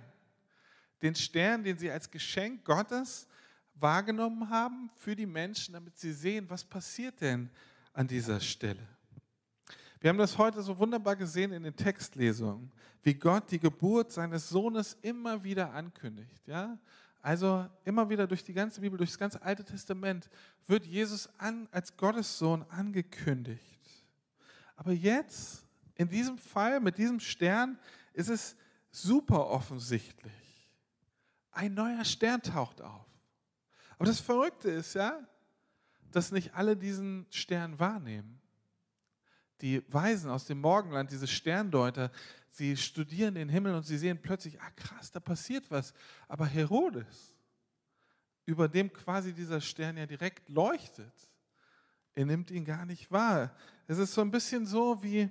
Den 1.03 1.17
Stern, 1.17 1.65
den 1.65 1.77
sie 1.79 1.91
als 1.91 2.09
Geschenk 2.09 2.65
Gottes 2.65 3.27
wahrgenommen 3.75 4.49
haben 4.49 4.89
für 4.99 5.17
die 5.17 5.27
Menschen, 5.27 5.75
damit 5.75 5.99
sie 5.99 6.13
sehen, 6.13 6.49
was 6.49 6.63
passiert 6.63 7.21
denn 7.21 7.51
an 7.93 8.07
dieser 8.07 8.39
Stelle. 8.39 8.87
Wir 10.03 10.09
haben 10.09 10.19
das 10.19 10.37
heute 10.37 10.61
so 10.63 10.77
wunderbar 10.77 11.15
gesehen 11.15 11.53
in 11.53 11.63
den 11.63 11.77
Textlesungen, 11.77 12.73
wie 13.05 13.15
Gott 13.15 13.49
die 13.53 13.61
Geburt 13.61 14.11
seines 14.11 14.49
Sohnes 14.49 14.99
immer 15.01 15.45
wieder 15.45 15.73
ankündigt. 15.73 16.45
Ja? 16.49 16.77
Also 17.21 17.69
immer 17.85 18.11
wieder 18.11 18.27
durch 18.27 18.43
die 18.43 18.53
ganze 18.53 18.81
Bibel, 18.81 18.99
durch 18.99 19.11
das 19.11 19.19
ganze 19.19 19.41
Alte 19.41 19.63
Testament 19.63 20.29
wird 20.67 20.85
Jesus 20.85 21.29
an, 21.39 21.69
als 21.71 21.97
Gottes 21.97 22.37
Sohn 22.37 22.65
angekündigt. 22.69 23.81
Aber 24.75 24.91
jetzt, 24.91 25.65
in 25.95 26.09
diesem 26.09 26.37
Fall, 26.37 26.81
mit 26.81 26.99
diesem 26.99 27.21
Stern, 27.21 27.79
ist 28.13 28.29
es 28.29 28.57
super 28.91 29.51
offensichtlich. 29.51 30.69
Ein 31.53 31.75
neuer 31.75 32.05
Stern 32.05 32.43
taucht 32.43 32.83
auf. 32.83 33.07
Aber 33.99 34.07
das 34.07 34.19
Verrückte 34.19 34.69
ist 34.69 34.95
ja, 34.95 35.21
dass 36.11 36.33
nicht 36.33 36.57
alle 36.57 36.77
diesen 36.77 37.25
Stern 37.31 37.79
wahrnehmen 37.79 38.42
die 39.63 39.83
Weisen 39.93 40.29
aus 40.29 40.45
dem 40.45 40.61
Morgenland, 40.61 41.11
diese 41.11 41.29
Sterndeuter, 41.29 42.11
sie 42.51 42.77
studieren 42.77 43.37
den 43.37 43.49
Himmel 43.49 43.75
und 43.75 43.85
sie 43.85 43.97
sehen 43.97 44.21
plötzlich, 44.21 44.61
ah 44.61 44.71
krass, 44.77 45.11
da 45.13 45.21
passiert 45.21 45.71
was. 45.71 45.95
Aber 46.29 46.45
Herodes, 46.47 47.35
über 48.45 48.69
dem 48.69 48.93
quasi 48.93 49.33
dieser 49.33 49.61
Stern 49.61 49.97
ja 49.97 50.05
direkt 50.05 50.49
leuchtet, 50.49 51.15
er 52.15 52.27
nimmt 52.27 52.51
ihn 52.51 52.65
gar 52.65 52.85
nicht 52.85 53.11
wahr. 53.11 53.55
Es 53.87 53.99
ist 53.99 54.13
so 54.13 54.21
ein 54.21 54.31
bisschen 54.31 54.67
so 54.67 55.03
wie 55.03 55.31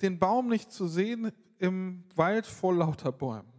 den 0.00 0.18
Baum 0.18 0.48
nicht 0.48 0.72
zu 0.72 0.86
sehen 0.86 1.32
im 1.58 2.04
Wald 2.14 2.46
voll 2.46 2.76
lauter 2.76 3.12
Bäumen. 3.12 3.52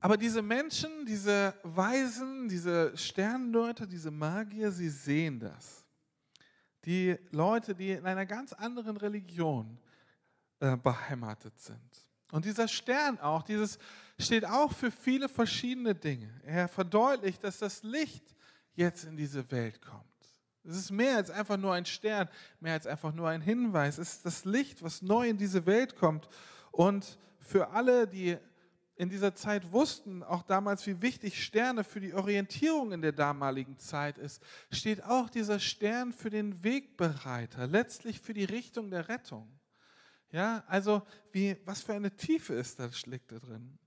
Aber 0.00 0.16
diese 0.16 0.42
Menschen, 0.42 1.06
diese 1.06 1.54
Weisen, 1.62 2.48
diese 2.48 2.96
Sterndeuter, 2.96 3.86
diese 3.86 4.10
Magier, 4.10 4.72
sie 4.72 4.88
sehen 4.88 5.38
das 5.40 5.83
die 6.84 7.16
Leute, 7.30 7.74
die 7.74 7.92
in 7.92 8.06
einer 8.06 8.26
ganz 8.26 8.52
anderen 8.52 8.96
Religion 8.96 9.78
äh, 10.60 10.76
beheimatet 10.76 11.58
sind. 11.58 11.80
Und 12.32 12.44
dieser 12.44 12.68
Stern 12.68 13.18
auch, 13.20 13.42
dieses 13.42 13.78
steht 14.18 14.44
auch 14.44 14.72
für 14.72 14.90
viele 14.90 15.28
verschiedene 15.28 15.94
Dinge. 15.94 16.30
Er 16.44 16.68
verdeutlicht, 16.68 17.42
dass 17.44 17.58
das 17.58 17.82
Licht 17.82 18.34
jetzt 18.74 19.04
in 19.04 19.16
diese 19.16 19.50
Welt 19.50 19.80
kommt. 19.82 20.04
Es 20.64 20.76
ist 20.76 20.90
mehr 20.90 21.16
als 21.16 21.30
einfach 21.30 21.56
nur 21.56 21.74
ein 21.74 21.84
Stern, 21.84 22.28
mehr 22.58 22.72
als 22.72 22.86
einfach 22.86 23.12
nur 23.12 23.28
ein 23.28 23.42
Hinweis. 23.42 23.98
Es 23.98 24.14
ist 24.14 24.26
das 24.26 24.44
Licht, 24.44 24.82
was 24.82 25.02
neu 25.02 25.28
in 25.28 25.36
diese 25.36 25.66
Welt 25.66 25.96
kommt. 25.96 26.28
Und 26.70 27.18
für 27.38 27.70
alle, 27.70 28.08
die 28.08 28.38
in 28.96 29.08
dieser 29.08 29.34
Zeit 29.34 29.72
wussten, 29.72 30.22
auch 30.22 30.42
damals, 30.42 30.86
wie 30.86 31.02
wichtig 31.02 31.42
Sterne 31.42 31.82
für 31.82 32.00
die 32.00 32.14
Orientierung 32.14 32.92
in 32.92 33.02
der 33.02 33.12
damaligen 33.12 33.78
Zeit 33.78 34.18
ist, 34.18 34.42
steht 34.70 35.02
auch 35.02 35.28
dieser 35.28 35.58
Stern 35.58 36.12
für 36.12 36.30
den 36.30 36.62
Wegbereiter, 36.62 37.66
letztlich 37.66 38.20
für 38.20 38.34
die 38.34 38.44
Richtung 38.44 38.90
der 38.90 39.08
Rettung. 39.08 39.48
Ja, 40.30 40.64
also 40.66 41.02
wie, 41.32 41.56
was 41.64 41.82
für 41.82 41.94
eine 41.94 42.16
Tiefe 42.16 42.54
ist 42.54 42.78
da, 42.78 42.90
schlägt 42.92 43.32
da 43.32 43.38
drin. 43.38 43.78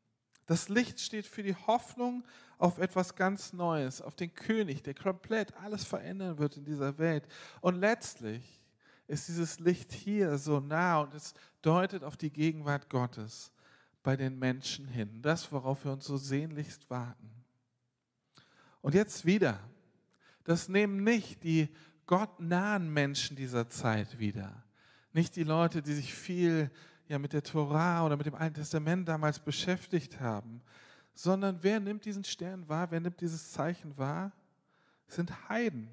Das 0.45 0.69
Licht 0.69 0.99
steht 0.99 1.25
für 1.25 1.43
die 1.43 1.55
Hoffnung 1.55 2.23
auf 2.57 2.77
etwas 2.77 3.15
ganz 3.15 3.53
Neues, 3.53 4.01
auf 4.01 4.15
den 4.15 4.33
König, 4.33 4.81
der 4.83 4.93
komplett 4.93 5.53
alles 5.57 5.83
verändern 5.83 6.37
wird 6.37 6.57
in 6.57 6.65
dieser 6.65 6.97
Welt. 6.97 7.27
Und 7.61 7.75
letztlich 7.75 8.61
ist 9.07 9.27
dieses 9.27 9.59
Licht 9.59 9.91
hier 9.91 10.37
so 10.37 10.59
nah 10.59 11.01
und 11.01 11.13
es 11.13 11.33
deutet 11.61 12.03
auf 12.03 12.17
die 12.17 12.31
Gegenwart 12.31 12.89
Gottes 12.89 13.51
bei 14.07 14.15
den 14.15 14.39
Menschen 14.39 14.87
hin. 14.87 15.21
Das, 15.21 15.51
worauf 15.51 15.83
wir 15.83 15.91
uns 15.91 16.05
so 16.05 16.15
sehnlichst 16.15 16.89
warten. 16.89 17.29
Und 18.79 18.95
jetzt 18.95 19.25
wieder. 19.25 19.59
Das 20.45 20.69
nehmen 20.69 21.03
nicht 21.03 21.43
die 21.43 21.67
gottnahen 22.05 22.89
Menschen 22.93 23.35
dieser 23.35 23.67
Zeit 23.67 24.17
wieder. 24.17 24.63
Nicht 25.11 25.35
die 25.35 25.43
Leute, 25.43 25.81
die 25.81 25.91
sich 25.91 26.13
viel 26.13 26.71
ja, 27.09 27.19
mit 27.19 27.33
der 27.33 27.43
Torah 27.43 28.05
oder 28.05 28.15
mit 28.15 28.25
dem 28.25 28.35
Alten 28.35 28.55
Testament 28.55 29.09
damals 29.09 29.39
beschäftigt 29.39 30.21
haben, 30.21 30.61
sondern 31.13 31.61
wer 31.61 31.81
nimmt 31.81 32.05
diesen 32.05 32.23
Stern 32.23 32.69
wahr, 32.69 32.89
wer 32.91 33.01
nimmt 33.01 33.19
dieses 33.19 33.51
Zeichen 33.51 33.97
wahr? 33.97 34.31
Es 35.09 35.15
sind 35.15 35.49
Heiden. 35.49 35.89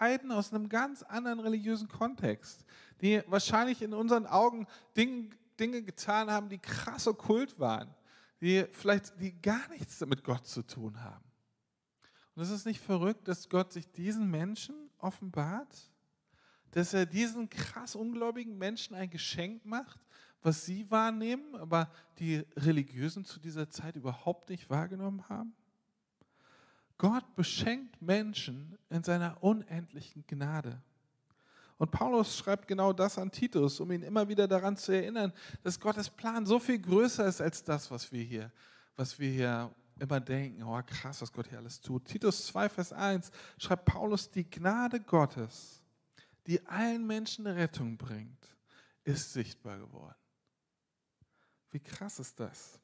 Heiden 0.00 0.32
aus 0.32 0.52
einem 0.52 0.68
ganz 0.68 1.04
anderen 1.04 1.38
religiösen 1.38 1.86
Kontext, 1.86 2.64
die 3.00 3.22
wahrscheinlich 3.28 3.82
in 3.82 3.94
unseren 3.94 4.26
Augen 4.26 4.66
Dinge, 4.96 5.28
Dinge 5.58 5.82
getan 5.82 6.30
haben, 6.30 6.48
die 6.48 6.58
krass 6.58 7.06
okkult 7.06 7.58
waren, 7.58 7.94
die 8.40 8.66
vielleicht 8.72 9.20
die 9.20 9.40
gar 9.40 9.68
nichts 9.68 10.00
mit 10.06 10.24
Gott 10.24 10.46
zu 10.46 10.62
tun 10.62 11.02
haben. 11.02 11.24
Und 12.34 12.42
es 12.42 12.50
ist 12.50 12.66
nicht 12.66 12.80
verrückt, 12.80 13.28
dass 13.28 13.48
Gott 13.48 13.72
sich 13.72 13.90
diesen 13.92 14.30
Menschen 14.30 14.74
offenbart, 14.98 15.90
dass 16.72 16.92
er 16.92 17.06
diesen 17.06 17.48
krass 17.48 17.94
ungläubigen 17.94 18.58
Menschen 18.58 18.96
ein 18.96 19.10
Geschenk 19.10 19.64
macht, 19.64 20.00
was 20.42 20.66
sie 20.66 20.90
wahrnehmen, 20.90 21.54
aber 21.54 21.90
die 22.18 22.44
Religiösen 22.56 23.24
zu 23.24 23.40
dieser 23.40 23.70
Zeit 23.70 23.96
überhaupt 23.96 24.50
nicht 24.50 24.68
wahrgenommen 24.68 25.28
haben? 25.28 25.54
Gott 26.98 27.34
beschenkt 27.34 28.00
Menschen 28.02 28.76
in 28.90 29.02
seiner 29.02 29.42
unendlichen 29.42 30.26
Gnade. 30.26 30.82
Und 31.76 31.90
Paulus 31.90 32.36
schreibt 32.36 32.68
genau 32.68 32.92
das 32.92 33.18
an 33.18 33.30
Titus, 33.30 33.80
um 33.80 33.90
ihn 33.90 34.02
immer 34.02 34.28
wieder 34.28 34.46
daran 34.46 34.76
zu 34.76 34.92
erinnern, 34.92 35.32
dass 35.62 35.78
Gottes 35.78 36.08
Plan 36.08 36.46
so 36.46 36.58
viel 36.58 36.78
größer 36.78 37.26
ist 37.26 37.40
als 37.40 37.62
das, 37.64 37.90
was 37.90 38.10
wir 38.12 38.22
hier, 38.22 38.52
was 38.96 39.18
wir 39.18 39.30
hier 39.30 39.74
immer 39.98 40.20
denken. 40.20 40.62
Oh, 40.62 40.80
krass, 40.86 41.20
was 41.20 41.32
Gott 41.32 41.48
hier 41.48 41.58
alles 41.58 41.80
tut. 41.80 42.04
Titus 42.04 42.46
2, 42.46 42.68
Vers 42.68 42.92
1 42.92 43.30
schreibt 43.58 43.84
Paulus, 43.86 44.30
die 44.30 44.48
Gnade 44.48 45.00
Gottes, 45.00 45.82
die 46.46 46.64
allen 46.66 47.06
Menschen 47.06 47.46
Rettung 47.46 47.96
bringt, 47.96 48.46
ist 49.02 49.32
sichtbar 49.32 49.78
geworden. 49.78 50.14
Wie 51.70 51.80
krass 51.80 52.20
ist 52.20 52.38
das? 52.38 52.78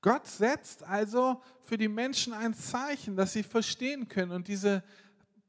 Gott 0.00 0.26
setzt 0.26 0.82
also 0.82 1.40
für 1.60 1.78
die 1.78 1.88
Menschen 1.88 2.34
ein 2.34 2.52
Zeichen, 2.52 3.16
dass 3.16 3.32
sie 3.32 3.42
verstehen 3.42 4.06
können. 4.06 4.32
Und 4.32 4.48
diese 4.48 4.82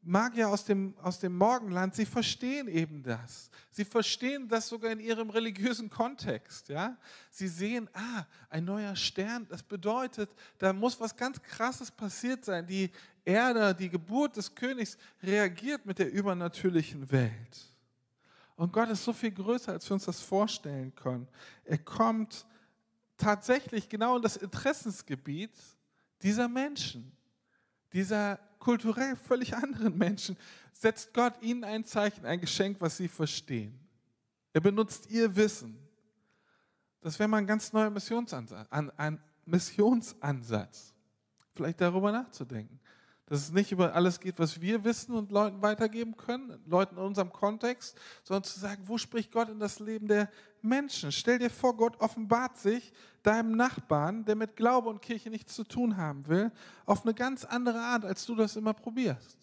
Magier 0.05 0.47
aus 0.47 0.63
dem, 0.63 0.93
aus 1.01 1.19
dem 1.19 1.35
Morgenland, 1.35 1.95
sie 1.95 2.05
verstehen 2.05 2.67
eben 2.67 3.01
das. 3.01 3.49
Sie 3.71 3.83
verstehen 3.83 4.47
das 4.47 4.67
sogar 4.67 4.91
in 4.91 4.99
ihrem 4.99 5.29
religiösen 5.29 5.89
Kontext. 5.89 6.69
Ja? 6.69 6.95
Sie 7.31 7.47
sehen, 7.47 7.89
ah, 7.93 8.25
ein 8.49 8.65
neuer 8.65 8.95
Stern, 8.95 9.47
das 9.49 9.63
bedeutet, 9.63 10.29
da 10.59 10.71
muss 10.73 10.99
was 10.99 11.15
ganz 11.15 11.41
Krasses 11.41 11.89
passiert 11.89 12.45
sein. 12.45 12.67
Die 12.67 12.91
Erde, 13.25 13.73
die 13.73 13.89
Geburt 13.89 14.37
des 14.37 14.53
Königs 14.53 14.97
reagiert 15.23 15.85
mit 15.85 15.97
der 15.97 16.11
übernatürlichen 16.11 17.11
Welt. 17.11 17.73
Und 18.55 18.71
Gott 18.71 18.89
ist 18.89 19.03
so 19.03 19.11
viel 19.11 19.31
größer, 19.31 19.73
als 19.73 19.89
wir 19.89 19.95
uns 19.95 20.05
das 20.05 20.21
vorstellen 20.21 20.93
können. 20.95 21.27
Er 21.65 21.79
kommt 21.79 22.45
tatsächlich 23.17 23.89
genau 23.89 24.17
in 24.17 24.21
das 24.21 24.37
Interessensgebiet 24.37 25.51
dieser 26.21 26.47
Menschen, 26.47 27.11
dieser 27.95 28.37
kulturell 28.59 29.15
völlig 29.15 29.55
anderen 29.55 29.97
Menschen, 29.97 30.37
setzt 30.73 31.13
Gott 31.13 31.41
ihnen 31.41 31.63
ein 31.63 31.85
Zeichen, 31.85 32.25
ein 32.25 32.41
Geschenk, 32.41 32.77
was 32.81 32.97
sie 32.97 33.07
verstehen. 33.07 33.79
Er 34.53 34.61
benutzt 34.61 35.09
ihr 35.09 35.33
Wissen. 35.35 35.77
Das 37.01 37.17
wäre 37.17 37.29
mal 37.29 37.37
ein 37.37 37.47
ganz 37.47 37.71
neuer 37.71 37.89
Missionsansatz, 37.89 38.67
ein 38.69 39.19
Missionsansatz. 39.45 40.93
Vielleicht 41.53 41.79
darüber 41.79 42.11
nachzudenken 42.11 42.79
dass 43.27 43.39
es 43.39 43.51
nicht 43.51 43.71
über 43.71 43.95
alles 43.95 44.19
geht, 44.19 44.37
was 44.37 44.61
wir 44.61 44.83
wissen 44.83 45.15
und 45.15 45.31
Leuten 45.31 45.61
weitergeben 45.61 46.15
können, 46.15 46.61
Leuten 46.67 46.95
in 46.95 47.01
unserem 47.01 47.31
Kontext, 47.31 47.97
sondern 48.23 48.43
zu 48.43 48.59
sagen, 48.59 48.83
wo 48.85 48.97
spricht 48.97 49.31
Gott 49.31 49.49
in 49.49 49.59
das 49.59 49.79
Leben 49.79 50.07
der 50.07 50.29
Menschen? 50.61 51.11
Stell 51.11 51.39
dir 51.39 51.49
vor, 51.49 51.75
Gott 51.75 51.99
offenbart 51.99 52.57
sich 52.57 52.93
deinem 53.23 53.55
Nachbarn, 53.55 54.25
der 54.25 54.35
mit 54.35 54.55
Glaube 54.55 54.89
und 54.89 55.01
Kirche 55.01 55.31
nichts 55.31 55.55
zu 55.55 55.63
tun 55.63 55.97
haben 55.97 56.27
will, 56.27 56.51
auf 56.85 57.03
eine 57.03 57.15
ganz 57.15 57.43
andere 57.45 57.79
Art, 57.79 58.05
als 58.05 58.25
du 58.25 58.35
das 58.35 58.55
immer 58.55 58.73
probierst. 58.73 59.39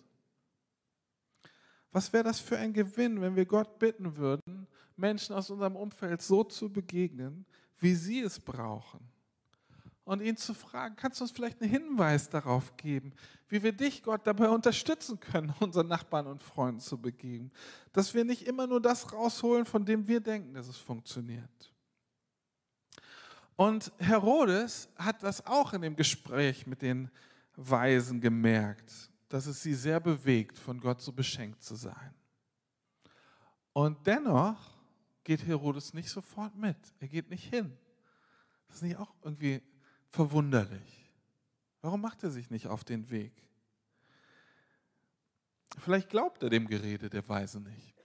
Was 1.90 2.12
wäre 2.12 2.24
das 2.24 2.40
für 2.40 2.56
ein 2.56 2.72
Gewinn, 2.72 3.20
wenn 3.20 3.36
wir 3.36 3.44
Gott 3.44 3.78
bitten 3.78 4.16
würden, 4.16 4.66
Menschen 4.96 5.34
aus 5.34 5.50
unserem 5.50 5.76
Umfeld 5.76 6.22
so 6.22 6.44
zu 6.44 6.72
begegnen, 6.72 7.44
wie 7.78 7.94
sie 7.94 8.20
es 8.20 8.38
brauchen? 8.38 9.11
Und 10.04 10.20
ihn 10.20 10.36
zu 10.36 10.54
fragen, 10.54 10.96
kannst 10.96 11.20
du 11.20 11.24
uns 11.24 11.30
vielleicht 11.30 11.60
einen 11.60 11.70
Hinweis 11.70 12.28
darauf 12.28 12.76
geben, 12.76 13.12
wie 13.48 13.62
wir 13.62 13.72
dich, 13.72 14.02
Gott, 14.02 14.26
dabei 14.26 14.48
unterstützen 14.48 15.20
können, 15.20 15.54
unseren 15.60 15.88
Nachbarn 15.88 16.26
und 16.26 16.42
Freunden 16.42 16.80
zu 16.80 17.00
begegnen. 17.00 17.52
Dass 17.92 18.14
wir 18.14 18.24
nicht 18.24 18.46
immer 18.46 18.66
nur 18.66 18.80
das 18.80 19.12
rausholen, 19.12 19.64
von 19.64 19.84
dem 19.84 20.06
wir 20.08 20.20
denken, 20.20 20.54
dass 20.54 20.68
es 20.68 20.76
funktioniert. 20.76 21.72
Und 23.54 23.92
Herodes 23.98 24.88
hat 24.96 25.22
das 25.22 25.46
auch 25.46 25.72
in 25.72 25.82
dem 25.82 25.94
Gespräch 25.94 26.66
mit 26.66 26.82
den 26.82 27.10
Weisen 27.54 28.20
gemerkt, 28.20 29.10
dass 29.28 29.46
es 29.46 29.62
sie 29.62 29.74
sehr 29.74 30.00
bewegt, 30.00 30.58
von 30.58 30.80
Gott 30.80 31.00
so 31.00 31.12
beschenkt 31.12 31.62
zu 31.62 31.76
sein. 31.76 32.14
Und 33.72 34.04
dennoch 34.06 34.58
geht 35.22 35.46
Herodes 35.46 35.94
nicht 35.94 36.10
sofort 36.10 36.54
mit. 36.56 36.76
Er 36.98 37.08
geht 37.08 37.30
nicht 37.30 37.48
hin. 37.48 37.76
Das 38.66 38.76
ist 38.76 38.82
nicht 38.82 38.96
auch 38.96 39.14
irgendwie 39.22 39.62
verwunderlich. 40.12 41.10
Warum 41.80 42.00
macht 42.00 42.22
er 42.22 42.30
sich 42.30 42.50
nicht 42.50 42.68
auf 42.68 42.84
den 42.84 43.10
Weg? 43.10 43.32
Vielleicht 45.78 46.10
glaubt 46.10 46.42
er 46.42 46.50
dem 46.50 46.68
Gerede 46.68 47.08
der 47.10 47.26
Weise 47.28 47.60
nicht. 47.60 47.96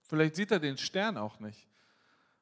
Vielleicht 0.00 0.36
sieht 0.36 0.50
er 0.52 0.60
den 0.60 0.78
Stern 0.78 1.18
auch 1.18 1.40
nicht. 1.40 1.68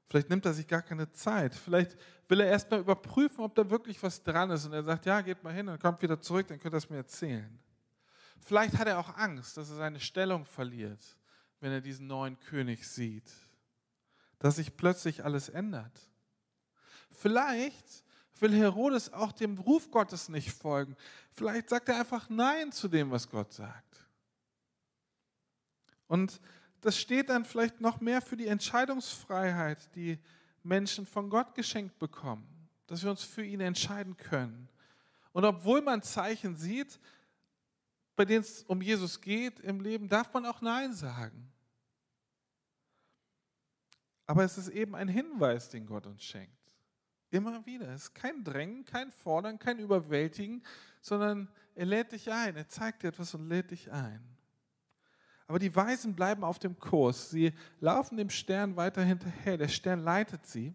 Vielleicht 0.06 0.28
nimmt 0.28 0.44
er 0.44 0.52
sich 0.52 0.66
gar 0.66 0.82
keine 0.82 1.10
Zeit. 1.12 1.54
Vielleicht 1.54 1.96
will 2.28 2.40
er 2.40 2.48
erst 2.48 2.70
mal 2.70 2.80
überprüfen, 2.80 3.44
ob 3.44 3.54
da 3.54 3.68
wirklich 3.70 4.02
was 4.02 4.22
dran 4.22 4.50
ist. 4.50 4.66
Und 4.66 4.72
er 4.72 4.82
sagt, 4.82 5.06
ja, 5.06 5.20
geht 5.20 5.42
mal 5.42 5.54
hin 5.54 5.68
und 5.68 5.80
kommt 5.80 6.02
wieder 6.02 6.20
zurück, 6.20 6.48
dann 6.48 6.58
könnt 6.58 6.74
ihr 6.74 6.78
es 6.78 6.90
mir 6.90 6.96
erzählen. 6.96 7.58
Vielleicht 8.40 8.76
hat 8.76 8.88
er 8.88 8.98
auch 8.98 9.16
Angst, 9.16 9.56
dass 9.56 9.70
er 9.70 9.76
seine 9.76 10.00
Stellung 10.00 10.44
verliert, 10.44 11.00
wenn 11.60 11.72
er 11.72 11.80
diesen 11.80 12.06
neuen 12.06 12.38
König 12.40 12.88
sieht. 12.88 13.30
Dass 14.38 14.56
sich 14.56 14.76
plötzlich 14.76 15.24
alles 15.24 15.48
ändert. 15.48 16.10
Vielleicht 17.10 18.04
will 18.40 18.54
Herodes 18.54 19.12
auch 19.12 19.32
dem 19.32 19.58
Ruf 19.58 19.90
Gottes 19.90 20.28
nicht 20.28 20.52
folgen. 20.52 20.96
Vielleicht 21.30 21.68
sagt 21.68 21.88
er 21.88 22.00
einfach 22.00 22.28
Nein 22.28 22.72
zu 22.72 22.88
dem, 22.88 23.10
was 23.10 23.28
Gott 23.28 23.52
sagt. 23.52 24.06
Und 26.06 26.40
das 26.80 26.98
steht 26.98 27.28
dann 27.28 27.44
vielleicht 27.44 27.80
noch 27.80 28.00
mehr 28.00 28.22
für 28.22 28.36
die 28.36 28.46
Entscheidungsfreiheit, 28.46 29.94
die 29.94 30.18
Menschen 30.62 31.06
von 31.06 31.30
Gott 31.30 31.54
geschenkt 31.54 31.98
bekommen, 31.98 32.68
dass 32.86 33.02
wir 33.02 33.10
uns 33.10 33.22
für 33.22 33.44
ihn 33.44 33.60
entscheiden 33.60 34.16
können. 34.16 34.68
Und 35.32 35.44
obwohl 35.44 35.82
man 35.82 36.02
Zeichen 36.02 36.56
sieht, 36.56 36.98
bei 38.16 38.24
denen 38.24 38.40
es 38.40 38.62
um 38.64 38.82
Jesus 38.82 39.20
geht 39.20 39.60
im 39.60 39.80
Leben, 39.80 40.08
darf 40.08 40.32
man 40.32 40.44
auch 40.46 40.60
Nein 40.60 40.92
sagen. 40.92 41.50
Aber 44.26 44.44
es 44.44 44.58
ist 44.58 44.68
eben 44.68 44.94
ein 44.94 45.08
Hinweis, 45.08 45.68
den 45.70 45.86
Gott 45.86 46.06
uns 46.06 46.22
schenkt. 46.22 46.59
Immer 47.30 47.64
wieder. 47.64 47.88
Es 47.88 48.04
ist 48.04 48.14
kein 48.14 48.42
Drängen, 48.42 48.84
kein 48.84 49.10
Fordern, 49.12 49.58
kein 49.58 49.78
Überwältigen, 49.78 50.62
sondern 51.00 51.48
er 51.74 51.86
lädt 51.86 52.12
dich 52.12 52.30
ein. 52.30 52.56
Er 52.56 52.68
zeigt 52.68 53.02
dir 53.02 53.08
etwas 53.08 53.34
und 53.34 53.48
lädt 53.48 53.70
dich 53.70 53.90
ein. 53.90 54.20
Aber 55.46 55.58
die 55.58 55.74
Weisen 55.74 56.14
bleiben 56.14 56.44
auf 56.44 56.58
dem 56.58 56.78
Kurs. 56.78 57.30
Sie 57.30 57.52
laufen 57.80 58.16
dem 58.16 58.30
Stern 58.30 58.76
weiter 58.76 59.02
hinterher. 59.02 59.56
Der 59.56 59.68
Stern 59.68 60.00
leitet 60.00 60.46
sie. 60.46 60.74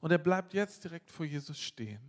Und 0.00 0.10
er 0.10 0.18
bleibt 0.18 0.54
jetzt 0.54 0.84
direkt 0.84 1.10
vor 1.10 1.26
Jesus 1.26 1.58
stehen. 1.58 2.00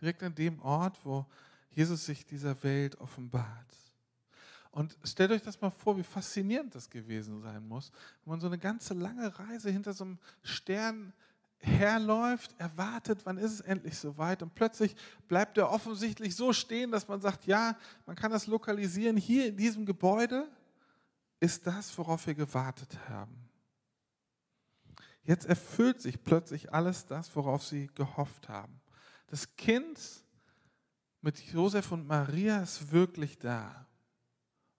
Direkt 0.00 0.22
an 0.22 0.34
dem 0.34 0.60
Ort, 0.60 1.04
wo 1.04 1.26
Jesus 1.70 2.06
sich 2.06 2.24
dieser 2.26 2.60
Welt 2.62 2.96
offenbart. 3.00 3.76
Und 4.70 4.96
stellt 5.02 5.30
euch 5.32 5.42
das 5.42 5.60
mal 5.60 5.70
vor, 5.70 5.96
wie 5.96 6.02
faszinierend 6.02 6.74
das 6.74 6.88
gewesen 6.88 7.40
sein 7.40 7.66
muss, 7.66 7.90
wenn 8.24 8.32
man 8.32 8.40
so 8.40 8.46
eine 8.46 8.58
ganze 8.58 8.94
lange 8.94 9.36
Reise 9.36 9.70
hinter 9.70 9.92
so 9.92 10.04
einem 10.04 10.18
Stern 10.42 11.12
herläuft, 11.60 12.54
er 12.58 12.76
wartet, 12.76 13.24
wann 13.24 13.38
ist 13.38 13.52
es 13.52 13.60
endlich 13.60 13.98
soweit 13.98 14.42
und 14.42 14.54
plötzlich 14.54 14.94
bleibt 15.26 15.58
er 15.58 15.70
offensichtlich 15.70 16.36
so 16.36 16.52
stehen, 16.52 16.90
dass 16.90 17.08
man 17.08 17.20
sagt, 17.20 17.46
ja, 17.46 17.76
man 18.06 18.16
kann 18.16 18.30
das 18.30 18.46
lokalisieren, 18.46 19.16
hier 19.16 19.46
in 19.46 19.56
diesem 19.56 19.84
Gebäude 19.84 20.48
ist 21.40 21.66
das, 21.66 21.96
worauf 21.98 22.26
wir 22.26 22.34
gewartet 22.34 22.98
haben. 23.08 23.48
Jetzt 25.24 25.46
erfüllt 25.46 26.00
sich 26.00 26.22
plötzlich 26.22 26.72
alles 26.72 27.06
das, 27.06 27.34
worauf 27.36 27.64
sie 27.64 27.88
gehofft 27.94 28.48
haben. 28.48 28.80
Das 29.26 29.56
Kind 29.56 30.00
mit 31.20 31.38
Josef 31.52 31.92
und 31.92 32.06
Maria 32.06 32.62
ist 32.62 32.92
wirklich 32.92 33.38
da. 33.38 33.86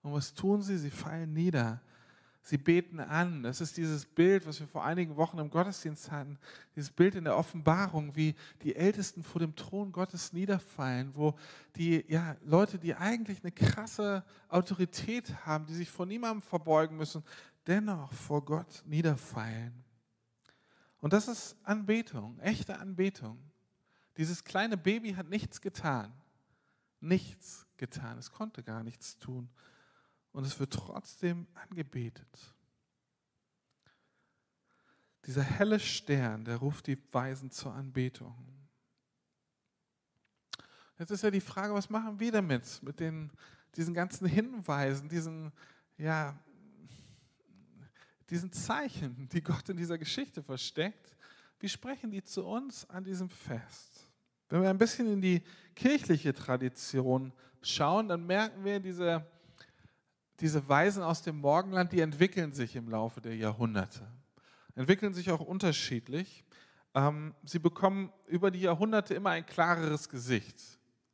Und 0.02 0.12
was 0.12 0.34
tun 0.34 0.62
sie? 0.62 0.78
Sie 0.78 0.90
fallen 0.90 1.32
nieder. 1.32 1.80
Sie 2.42 2.56
beten 2.56 3.00
an. 3.00 3.42
Das 3.42 3.60
ist 3.60 3.76
dieses 3.76 4.06
Bild, 4.06 4.46
was 4.46 4.60
wir 4.60 4.66
vor 4.66 4.84
einigen 4.84 5.16
Wochen 5.16 5.38
im 5.38 5.50
Gottesdienst 5.50 6.10
hatten. 6.10 6.38
Dieses 6.74 6.90
Bild 6.90 7.14
in 7.14 7.24
der 7.24 7.36
Offenbarung, 7.36 8.16
wie 8.16 8.34
die 8.62 8.74
Ältesten 8.74 9.22
vor 9.22 9.40
dem 9.40 9.54
Thron 9.54 9.92
Gottes 9.92 10.32
niederfallen, 10.32 11.14
wo 11.14 11.38
die 11.76 12.04
ja, 12.08 12.36
Leute, 12.42 12.78
die 12.78 12.94
eigentlich 12.94 13.42
eine 13.42 13.52
krasse 13.52 14.24
Autorität 14.48 15.46
haben, 15.46 15.66
die 15.66 15.74
sich 15.74 15.90
vor 15.90 16.06
niemandem 16.06 16.42
verbeugen 16.42 16.96
müssen, 16.96 17.22
dennoch 17.66 18.12
vor 18.12 18.44
Gott 18.44 18.82
niederfallen. 18.86 19.84
Und 21.00 21.12
das 21.12 21.28
ist 21.28 21.56
Anbetung, 21.62 22.38
echte 22.40 22.78
Anbetung. 22.78 23.38
Dieses 24.16 24.44
kleine 24.44 24.76
Baby 24.76 25.12
hat 25.12 25.28
nichts 25.28 25.60
getan. 25.60 26.12
Nichts 27.00 27.66
getan. 27.76 28.18
Es 28.18 28.30
konnte 28.30 28.62
gar 28.62 28.82
nichts 28.82 29.18
tun 29.18 29.48
und 30.32 30.44
es 30.44 30.58
wird 30.58 30.72
trotzdem 30.72 31.46
angebetet. 31.54 32.54
Dieser 35.26 35.42
helle 35.42 35.78
Stern, 35.78 36.44
der 36.44 36.56
ruft 36.56 36.86
die 36.86 36.98
Weisen 37.12 37.50
zur 37.50 37.74
Anbetung. 37.74 38.34
Jetzt 40.98 41.10
ist 41.10 41.22
ja 41.22 41.30
die 41.30 41.40
Frage, 41.40 41.74
was 41.74 41.88
machen 41.90 42.20
wir 42.20 42.32
damit, 42.32 42.82
mit 42.82 43.00
den, 43.00 43.30
diesen 43.74 43.94
ganzen 43.94 44.26
Hinweisen, 44.26 45.08
diesen, 45.08 45.52
ja, 45.96 46.38
diesen 48.28 48.52
Zeichen, 48.52 49.28
die 49.30 49.42
Gott 49.42 49.68
in 49.68 49.76
dieser 49.76 49.98
Geschichte 49.98 50.42
versteckt. 50.42 51.16
Wie 51.58 51.68
sprechen 51.68 52.10
die 52.10 52.22
zu 52.22 52.46
uns 52.46 52.88
an 52.88 53.04
diesem 53.04 53.28
Fest? 53.28 54.10
Wenn 54.48 54.62
wir 54.62 54.70
ein 54.70 54.78
bisschen 54.78 55.12
in 55.12 55.20
die 55.20 55.42
kirchliche 55.74 56.32
Tradition 56.32 57.32
schauen, 57.62 58.08
dann 58.08 58.26
merken 58.26 58.64
wir 58.64 58.80
diese 58.80 59.26
diese 60.40 60.68
Weisen 60.68 61.02
aus 61.02 61.22
dem 61.22 61.38
Morgenland, 61.38 61.92
die 61.92 62.00
entwickeln 62.00 62.52
sich 62.52 62.76
im 62.76 62.88
Laufe 62.88 63.20
der 63.20 63.36
Jahrhunderte, 63.36 64.06
entwickeln 64.74 65.14
sich 65.14 65.30
auch 65.30 65.40
unterschiedlich. 65.40 66.44
Ähm, 66.94 67.34
sie 67.44 67.58
bekommen 67.58 68.12
über 68.26 68.50
die 68.50 68.60
Jahrhunderte 68.60 69.14
immer 69.14 69.30
ein 69.30 69.46
klareres 69.46 70.08
Gesicht. 70.08 70.60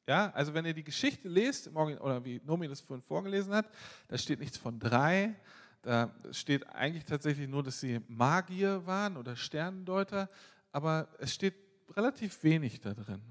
Ja, 0.08 0.30
also 0.30 0.54
wenn 0.54 0.64
ihr 0.64 0.74
die 0.74 0.84
Geschichte 0.84 1.28
lest, 1.28 1.68
oder 1.74 2.24
wie 2.24 2.40
Nomi 2.44 2.68
das 2.68 2.80
vorhin 2.80 3.02
vorgelesen 3.02 3.52
hat, 3.52 3.68
da 4.06 4.16
steht 4.16 4.38
nichts 4.38 4.56
von 4.56 4.78
drei, 4.78 5.34
da 5.82 6.14
steht 6.30 6.66
eigentlich 6.68 7.04
tatsächlich 7.04 7.48
nur, 7.48 7.62
dass 7.62 7.80
sie 7.80 8.00
Magier 8.06 8.86
waren 8.86 9.16
oder 9.16 9.34
Sternendeuter, 9.34 10.30
aber 10.70 11.08
es 11.18 11.34
steht 11.34 11.54
relativ 11.96 12.42
wenig 12.44 12.80
da 12.80 12.94
drin. 12.94 13.22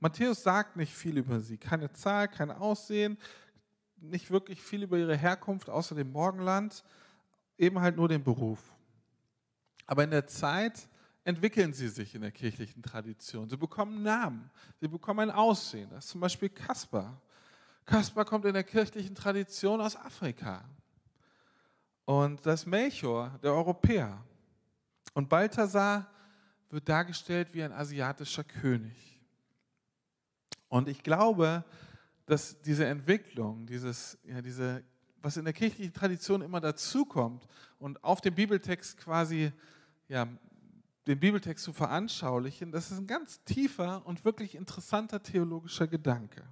Matthäus 0.00 0.42
sagt 0.42 0.76
nicht 0.76 0.92
viel 0.92 1.16
über 1.16 1.40
sie, 1.40 1.56
keine 1.56 1.90
Zahl, 1.92 2.28
kein 2.28 2.50
Aussehen, 2.50 3.16
nicht 4.10 4.30
wirklich 4.30 4.60
viel 4.60 4.82
über 4.82 4.98
ihre 4.98 5.16
Herkunft 5.16 5.68
außer 5.68 5.94
dem 5.94 6.12
Morgenland, 6.12 6.84
eben 7.58 7.80
halt 7.80 7.96
nur 7.96 8.08
den 8.08 8.22
Beruf. 8.22 8.60
Aber 9.86 10.04
in 10.04 10.10
der 10.10 10.26
Zeit 10.26 10.88
entwickeln 11.24 11.72
sie 11.72 11.88
sich 11.88 12.14
in 12.14 12.22
der 12.22 12.30
kirchlichen 12.30 12.82
Tradition. 12.82 13.48
Sie 13.48 13.56
bekommen 13.56 14.02
Namen, 14.02 14.50
sie 14.80 14.88
bekommen 14.88 15.20
ein 15.20 15.30
Aussehen. 15.30 15.88
Das 15.90 16.04
ist 16.04 16.10
zum 16.10 16.20
Beispiel 16.20 16.48
Kaspar. 16.48 17.20
Kaspar 17.86 18.24
kommt 18.24 18.44
in 18.44 18.54
der 18.54 18.64
kirchlichen 18.64 19.14
Tradition 19.14 19.80
aus 19.80 19.96
Afrika. 19.96 20.64
Und 22.04 22.44
das 22.44 22.66
Melchior, 22.66 23.38
der 23.42 23.52
Europäer. 23.52 24.22
Und 25.14 25.28
Balthasar 25.28 26.10
wird 26.70 26.88
dargestellt 26.88 27.54
wie 27.54 27.62
ein 27.62 27.72
asiatischer 27.72 28.44
König. 28.44 29.20
Und 30.68 30.88
ich 30.88 31.02
glaube, 31.02 31.64
dass 32.26 32.60
diese 32.62 32.86
Entwicklung, 32.86 33.66
dieses, 33.66 34.18
ja, 34.24 34.40
diese, 34.40 34.82
was 35.20 35.36
in 35.36 35.44
der 35.44 35.54
kirchlichen 35.54 35.92
Tradition 35.92 36.42
immer 36.42 36.60
dazukommt 36.60 37.46
und 37.78 38.02
auf 38.02 38.20
dem 38.20 38.34
Bibeltext 38.34 38.96
quasi, 38.96 39.52
ja, 40.08 40.26
den 41.06 41.20
Bibeltext 41.20 41.64
zu 41.64 41.72
veranschaulichen, 41.72 42.72
das 42.72 42.90
ist 42.90 42.98
ein 42.98 43.06
ganz 43.06 43.42
tiefer 43.44 44.06
und 44.06 44.24
wirklich 44.24 44.54
interessanter 44.54 45.22
theologischer 45.22 45.86
Gedanke. 45.86 46.42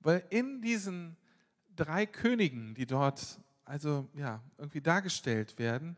Weil 0.00 0.24
in 0.28 0.60
diesen 0.60 1.16
drei 1.74 2.04
Königen, 2.06 2.74
die 2.74 2.86
dort 2.86 3.40
also 3.64 4.08
ja, 4.14 4.42
irgendwie 4.58 4.80
dargestellt 4.80 5.58
werden, 5.58 5.96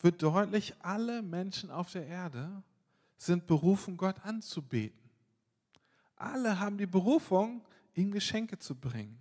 wird 0.00 0.22
deutlich, 0.22 0.74
alle 0.80 1.22
Menschen 1.22 1.70
auf 1.70 1.92
der 1.92 2.06
Erde 2.06 2.62
sind 3.16 3.46
berufen, 3.46 3.96
Gott 3.96 4.16
anzubeten. 4.24 5.01
Alle 6.22 6.58
haben 6.58 6.78
die 6.78 6.86
Berufung, 6.86 7.64
ihm 7.94 8.12
Geschenke 8.12 8.58
zu 8.58 8.74
bringen. 8.74 9.18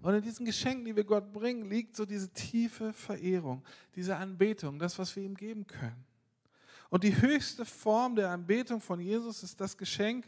Und 0.00 0.14
in 0.14 0.22
diesen 0.22 0.46
Geschenken, 0.46 0.84
die 0.84 0.94
wir 0.94 1.04
Gott 1.04 1.32
bringen, 1.32 1.68
liegt 1.68 1.96
so 1.96 2.06
diese 2.06 2.32
tiefe 2.32 2.92
Verehrung, 2.92 3.64
diese 3.94 4.16
Anbetung, 4.16 4.78
das, 4.78 4.98
was 4.98 5.14
wir 5.16 5.24
ihm 5.24 5.34
geben 5.34 5.66
können. 5.66 6.04
Und 6.88 7.04
die 7.04 7.20
höchste 7.20 7.64
Form 7.64 8.14
der 8.16 8.30
Anbetung 8.30 8.80
von 8.80 9.00
Jesus 9.00 9.42
ist 9.42 9.60
das 9.60 9.76
Geschenk, 9.76 10.26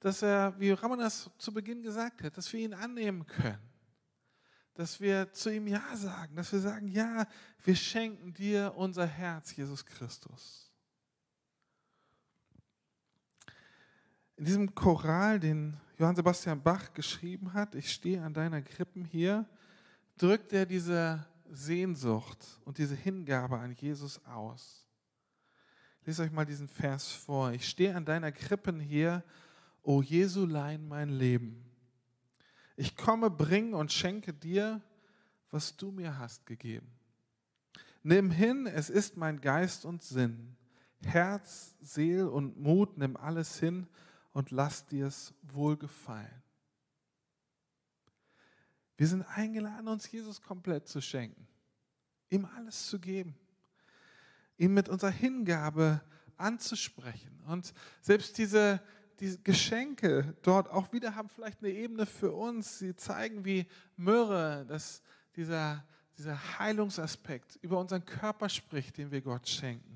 dass 0.00 0.22
er, 0.22 0.58
wie 0.58 0.70
Ramon 0.70 1.00
das 1.00 1.28
zu 1.36 1.52
Beginn 1.52 1.82
gesagt 1.82 2.22
hat, 2.22 2.36
dass 2.36 2.50
wir 2.52 2.60
ihn 2.60 2.72
annehmen 2.72 3.26
können. 3.26 3.58
Dass 4.74 5.00
wir 5.00 5.30
zu 5.32 5.52
ihm 5.52 5.66
Ja 5.66 5.96
sagen, 5.96 6.36
dass 6.36 6.52
wir 6.52 6.60
sagen, 6.60 6.86
ja, 6.86 7.26
wir 7.64 7.74
schenken 7.74 8.32
dir 8.32 8.72
unser 8.76 9.06
Herz, 9.06 9.54
Jesus 9.56 9.84
Christus. 9.84 10.67
In 14.38 14.44
diesem 14.44 14.72
Choral, 14.72 15.40
den 15.40 15.76
Johann 15.98 16.14
Sebastian 16.14 16.62
Bach 16.62 16.94
geschrieben 16.94 17.52
hat, 17.54 17.74
ich 17.74 17.92
stehe 17.92 18.22
an 18.22 18.32
deiner 18.32 18.62
Krippen 18.62 19.04
hier, 19.04 19.44
drückt 20.16 20.52
er 20.52 20.64
diese 20.64 21.26
Sehnsucht 21.50 22.46
und 22.64 22.78
diese 22.78 22.94
Hingabe 22.94 23.58
an 23.58 23.72
Jesus 23.72 24.24
aus. 24.26 24.86
Lese 26.04 26.22
euch 26.22 26.30
mal 26.30 26.46
diesen 26.46 26.68
Vers 26.68 27.10
vor. 27.10 27.50
Ich 27.50 27.68
stehe 27.68 27.96
an 27.96 28.04
deiner 28.04 28.30
Krippen 28.30 28.78
hier, 28.78 29.24
o 29.82 30.02
Jesulein 30.02 30.86
mein 30.86 31.08
Leben. 31.08 31.64
Ich 32.76 32.96
komme, 32.96 33.30
bring 33.30 33.74
und 33.74 33.90
schenke 33.90 34.32
dir, 34.32 34.80
was 35.50 35.76
du 35.76 35.90
mir 35.90 36.16
hast 36.16 36.46
gegeben. 36.46 36.86
Nimm 38.04 38.30
hin, 38.30 38.68
es 38.68 38.88
ist 38.88 39.16
mein 39.16 39.40
Geist 39.40 39.84
und 39.84 40.04
Sinn. 40.04 40.54
Herz, 41.04 41.74
Seel 41.80 42.28
und 42.28 42.56
Mut, 42.60 42.98
nimm 42.98 43.16
alles 43.16 43.58
hin, 43.58 43.88
und 44.32 44.50
lass 44.50 44.86
dir 44.86 45.06
es 45.06 45.34
wohlgefallen. 45.42 46.42
Wir 48.96 49.06
sind 49.06 49.22
eingeladen, 49.22 49.88
uns 49.88 50.10
Jesus 50.10 50.42
komplett 50.42 50.88
zu 50.88 51.00
schenken, 51.00 51.46
ihm 52.30 52.44
alles 52.56 52.86
zu 52.88 52.98
geben, 52.98 53.36
ihm 54.56 54.74
mit 54.74 54.88
unserer 54.88 55.10
Hingabe 55.10 56.00
anzusprechen. 56.36 57.40
Und 57.46 57.72
selbst 58.00 58.38
diese, 58.38 58.80
diese 59.20 59.38
Geschenke 59.38 60.36
dort 60.42 60.68
auch 60.68 60.92
wieder 60.92 61.14
haben 61.14 61.28
vielleicht 61.28 61.60
eine 61.60 61.72
Ebene 61.72 62.06
für 62.06 62.32
uns. 62.32 62.80
Sie 62.80 62.96
zeigen, 62.96 63.44
wie 63.44 63.66
Myrrhe, 63.96 64.66
dass 64.66 65.02
dieser, 65.36 65.84
dieser 66.16 66.58
Heilungsaspekt 66.58 67.56
über 67.62 67.78
unseren 67.78 68.04
Körper 68.04 68.48
spricht, 68.48 68.98
den 68.98 69.12
wir 69.12 69.20
Gott 69.20 69.48
schenken 69.48 69.87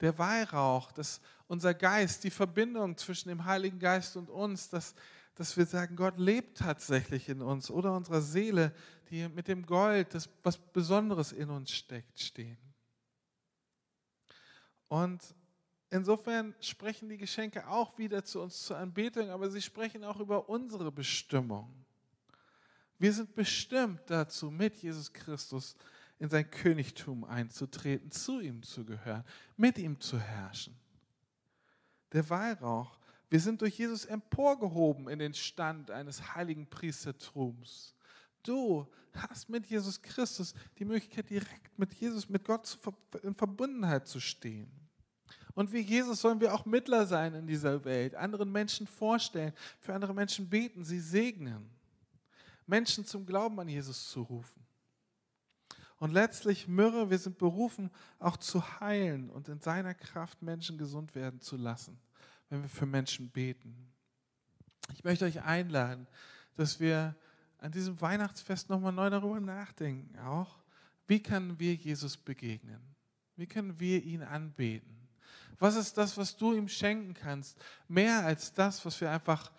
der 0.00 0.18
Weihrauch, 0.18 0.92
dass 0.92 1.20
unser 1.46 1.74
Geist, 1.74 2.24
die 2.24 2.30
Verbindung 2.30 2.96
zwischen 2.96 3.28
dem 3.28 3.44
Heiligen 3.44 3.78
Geist 3.78 4.16
und 4.16 4.30
uns, 4.30 4.68
dass, 4.68 4.94
dass 5.34 5.56
wir 5.56 5.66
sagen, 5.66 5.96
Gott 5.96 6.18
lebt 6.18 6.58
tatsächlich 6.58 7.28
in 7.28 7.42
uns 7.42 7.70
oder 7.70 7.94
unserer 7.96 8.20
Seele, 8.20 8.72
die 9.10 9.28
mit 9.28 9.48
dem 9.48 9.64
Gold, 9.64 10.14
das 10.14 10.28
was 10.42 10.58
Besonderes 10.58 11.32
in 11.32 11.50
uns 11.50 11.70
steckt, 11.70 12.20
stehen. 12.20 12.58
Und 14.88 15.22
insofern 15.90 16.54
sprechen 16.60 17.08
die 17.08 17.18
Geschenke 17.18 17.66
auch 17.68 17.98
wieder 17.98 18.24
zu 18.24 18.40
uns 18.40 18.62
zur 18.62 18.78
Anbetung, 18.78 19.30
aber 19.30 19.50
sie 19.50 19.62
sprechen 19.62 20.04
auch 20.04 20.20
über 20.20 20.48
unsere 20.48 20.92
Bestimmung. 20.92 21.84
Wir 22.98 23.12
sind 23.12 23.34
bestimmt 23.34 24.02
dazu, 24.06 24.50
mit 24.50 24.76
Jesus 24.76 25.12
Christus 25.12 25.76
in 26.18 26.28
sein 26.28 26.50
Königtum 26.50 27.24
einzutreten, 27.24 28.10
zu 28.10 28.40
ihm 28.40 28.62
zu 28.62 28.84
gehören, 28.84 29.24
mit 29.56 29.78
ihm 29.78 30.00
zu 30.00 30.18
herrschen. 30.18 30.74
Der 32.12 32.28
Weihrauch, 32.28 32.98
wir 33.30 33.40
sind 33.40 33.60
durch 33.60 33.78
Jesus 33.78 34.04
emporgehoben 34.04 35.08
in 35.08 35.18
den 35.18 35.34
Stand 35.34 35.90
eines 35.90 36.34
heiligen 36.34 36.66
Priestertums. 36.66 37.94
Du 38.42 38.86
hast 39.14 39.48
mit 39.48 39.66
Jesus 39.66 40.00
Christus 40.00 40.54
die 40.78 40.84
Möglichkeit, 40.84 41.28
direkt 41.28 41.78
mit 41.78 41.92
Jesus, 41.94 42.28
mit 42.28 42.44
Gott 42.44 42.78
in 43.22 43.34
Verbundenheit 43.34 44.08
zu 44.08 44.20
stehen. 44.20 44.70
Und 45.54 45.72
wie 45.72 45.80
Jesus 45.80 46.20
sollen 46.20 46.40
wir 46.40 46.54
auch 46.54 46.64
Mittler 46.64 47.04
sein 47.04 47.34
in 47.34 47.46
dieser 47.46 47.84
Welt, 47.84 48.14
anderen 48.14 48.50
Menschen 48.50 48.86
vorstellen, 48.86 49.52
für 49.80 49.92
andere 49.92 50.14
Menschen 50.14 50.48
beten, 50.48 50.84
sie 50.84 51.00
segnen, 51.00 51.68
Menschen 52.66 53.04
zum 53.04 53.26
Glauben 53.26 53.58
an 53.58 53.68
Jesus 53.68 54.08
zu 54.08 54.22
rufen. 54.22 54.67
Und 55.98 56.12
letztlich 56.12 56.68
Myrrhe, 56.68 57.10
wir 57.10 57.18
sind 57.18 57.38
berufen, 57.38 57.90
auch 58.18 58.36
zu 58.36 58.80
heilen 58.80 59.30
und 59.30 59.48
in 59.48 59.60
seiner 59.60 59.94
Kraft 59.94 60.42
Menschen 60.42 60.78
gesund 60.78 61.14
werden 61.14 61.40
zu 61.40 61.56
lassen, 61.56 61.98
wenn 62.48 62.62
wir 62.62 62.68
für 62.68 62.86
Menschen 62.86 63.30
beten. 63.30 63.92
Ich 64.94 65.04
möchte 65.04 65.24
euch 65.24 65.42
einladen, 65.42 66.06
dass 66.56 66.78
wir 66.78 67.16
an 67.58 67.72
diesem 67.72 68.00
Weihnachtsfest 68.00 68.68
nochmal 68.68 68.92
neu 68.92 69.10
darüber 69.10 69.40
nachdenken, 69.40 70.18
auch 70.20 70.58
wie 71.08 71.22
können 71.22 71.58
wir 71.58 71.74
Jesus 71.74 72.16
begegnen? 72.16 72.80
Wie 73.36 73.46
können 73.46 73.78
wir 73.80 74.02
ihn 74.02 74.22
anbeten? 74.22 75.08
Was 75.58 75.74
ist 75.74 75.96
das, 75.96 76.16
was 76.16 76.36
du 76.36 76.54
ihm 76.54 76.68
schenken 76.68 77.14
kannst? 77.14 77.58
Mehr 77.88 78.24
als 78.24 78.52
das, 78.52 78.84
was 78.84 79.00
wir 79.00 79.10
einfach, 79.10 79.50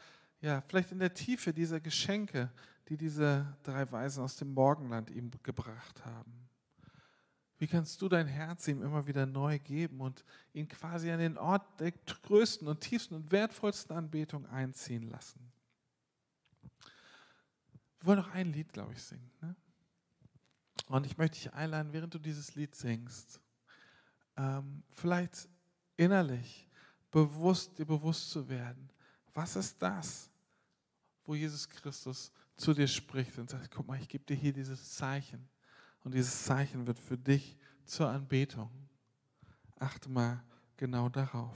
ja, 0.41 0.61
vielleicht 0.61 0.91
in 0.91 0.99
der 0.99 1.13
Tiefe 1.13 1.53
dieser 1.53 1.79
Geschenke, 1.79 2.49
die 2.89 2.97
diese 2.97 3.55
drei 3.63 3.89
Weisen 3.91 4.23
aus 4.23 4.35
dem 4.35 4.53
Morgenland 4.53 5.11
ihm 5.11 5.31
gebracht 5.43 6.03
haben. 6.05 6.49
Wie 7.59 7.67
kannst 7.67 8.01
du 8.01 8.09
dein 8.09 8.25
Herz 8.25 8.67
ihm 8.67 8.81
immer 8.81 9.05
wieder 9.05 9.25
neu 9.25 9.59
geben 9.59 10.01
und 10.01 10.23
ihn 10.53 10.67
quasi 10.67 11.11
an 11.11 11.19
den 11.19 11.37
Ort 11.37 11.79
der 11.79 11.91
größten 11.91 12.67
und 12.67 12.79
tiefsten 12.79 13.15
und 13.15 13.31
wertvollsten 13.31 13.95
Anbetung 13.95 14.45
einziehen 14.47 15.03
lassen? 15.09 15.51
Wir 17.99 18.07
wollen 18.07 18.19
noch 18.19 18.31
ein 18.31 18.53
Lied, 18.53 18.71
glaube 18.71 18.93
ich, 18.93 19.03
singen. 19.03 19.29
Ne? 19.41 19.55
Und 20.87 21.05
ich 21.05 21.17
möchte 21.17 21.35
dich 21.35 21.53
einladen, 21.53 21.91
während 21.91 22.13
du 22.13 22.17
dieses 22.17 22.55
Lied 22.55 22.73
singst, 22.73 23.41
ähm, 24.37 24.83
vielleicht 24.89 25.47
innerlich 25.97 26.67
bewusst, 27.11 27.77
dir 27.77 27.85
bewusst 27.85 28.31
zu 28.31 28.47
werden, 28.47 28.89
was 29.33 29.57
ist 29.57 29.81
das, 29.81 30.29
wo 31.25 31.35
Jesus 31.35 31.67
Christus 31.69 32.31
zu 32.59 32.73
dir 32.73 32.87
spricht 32.87 33.37
und 33.37 33.49
sagt, 33.49 33.71
guck 33.71 33.87
mal, 33.87 33.99
ich 33.99 34.07
gebe 34.07 34.23
dir 34.25 34.35
hier 34.35 34.53
dieses 34.53 34.93
Zeichen. 34.93 35.47
Und 36.03 36.13
dieses 36.13 36.43
Zeichen 36.43 36.85
wird 36.85 36.99
für 36.99 37.17
dich 37.17 37.57
zur 37.85 38.09
Anbetung. 38.09 38.69
Achte 39.77 40.09
mal 40.09 40.43
genau 40.77 41.09
darauf. 41.09 41.55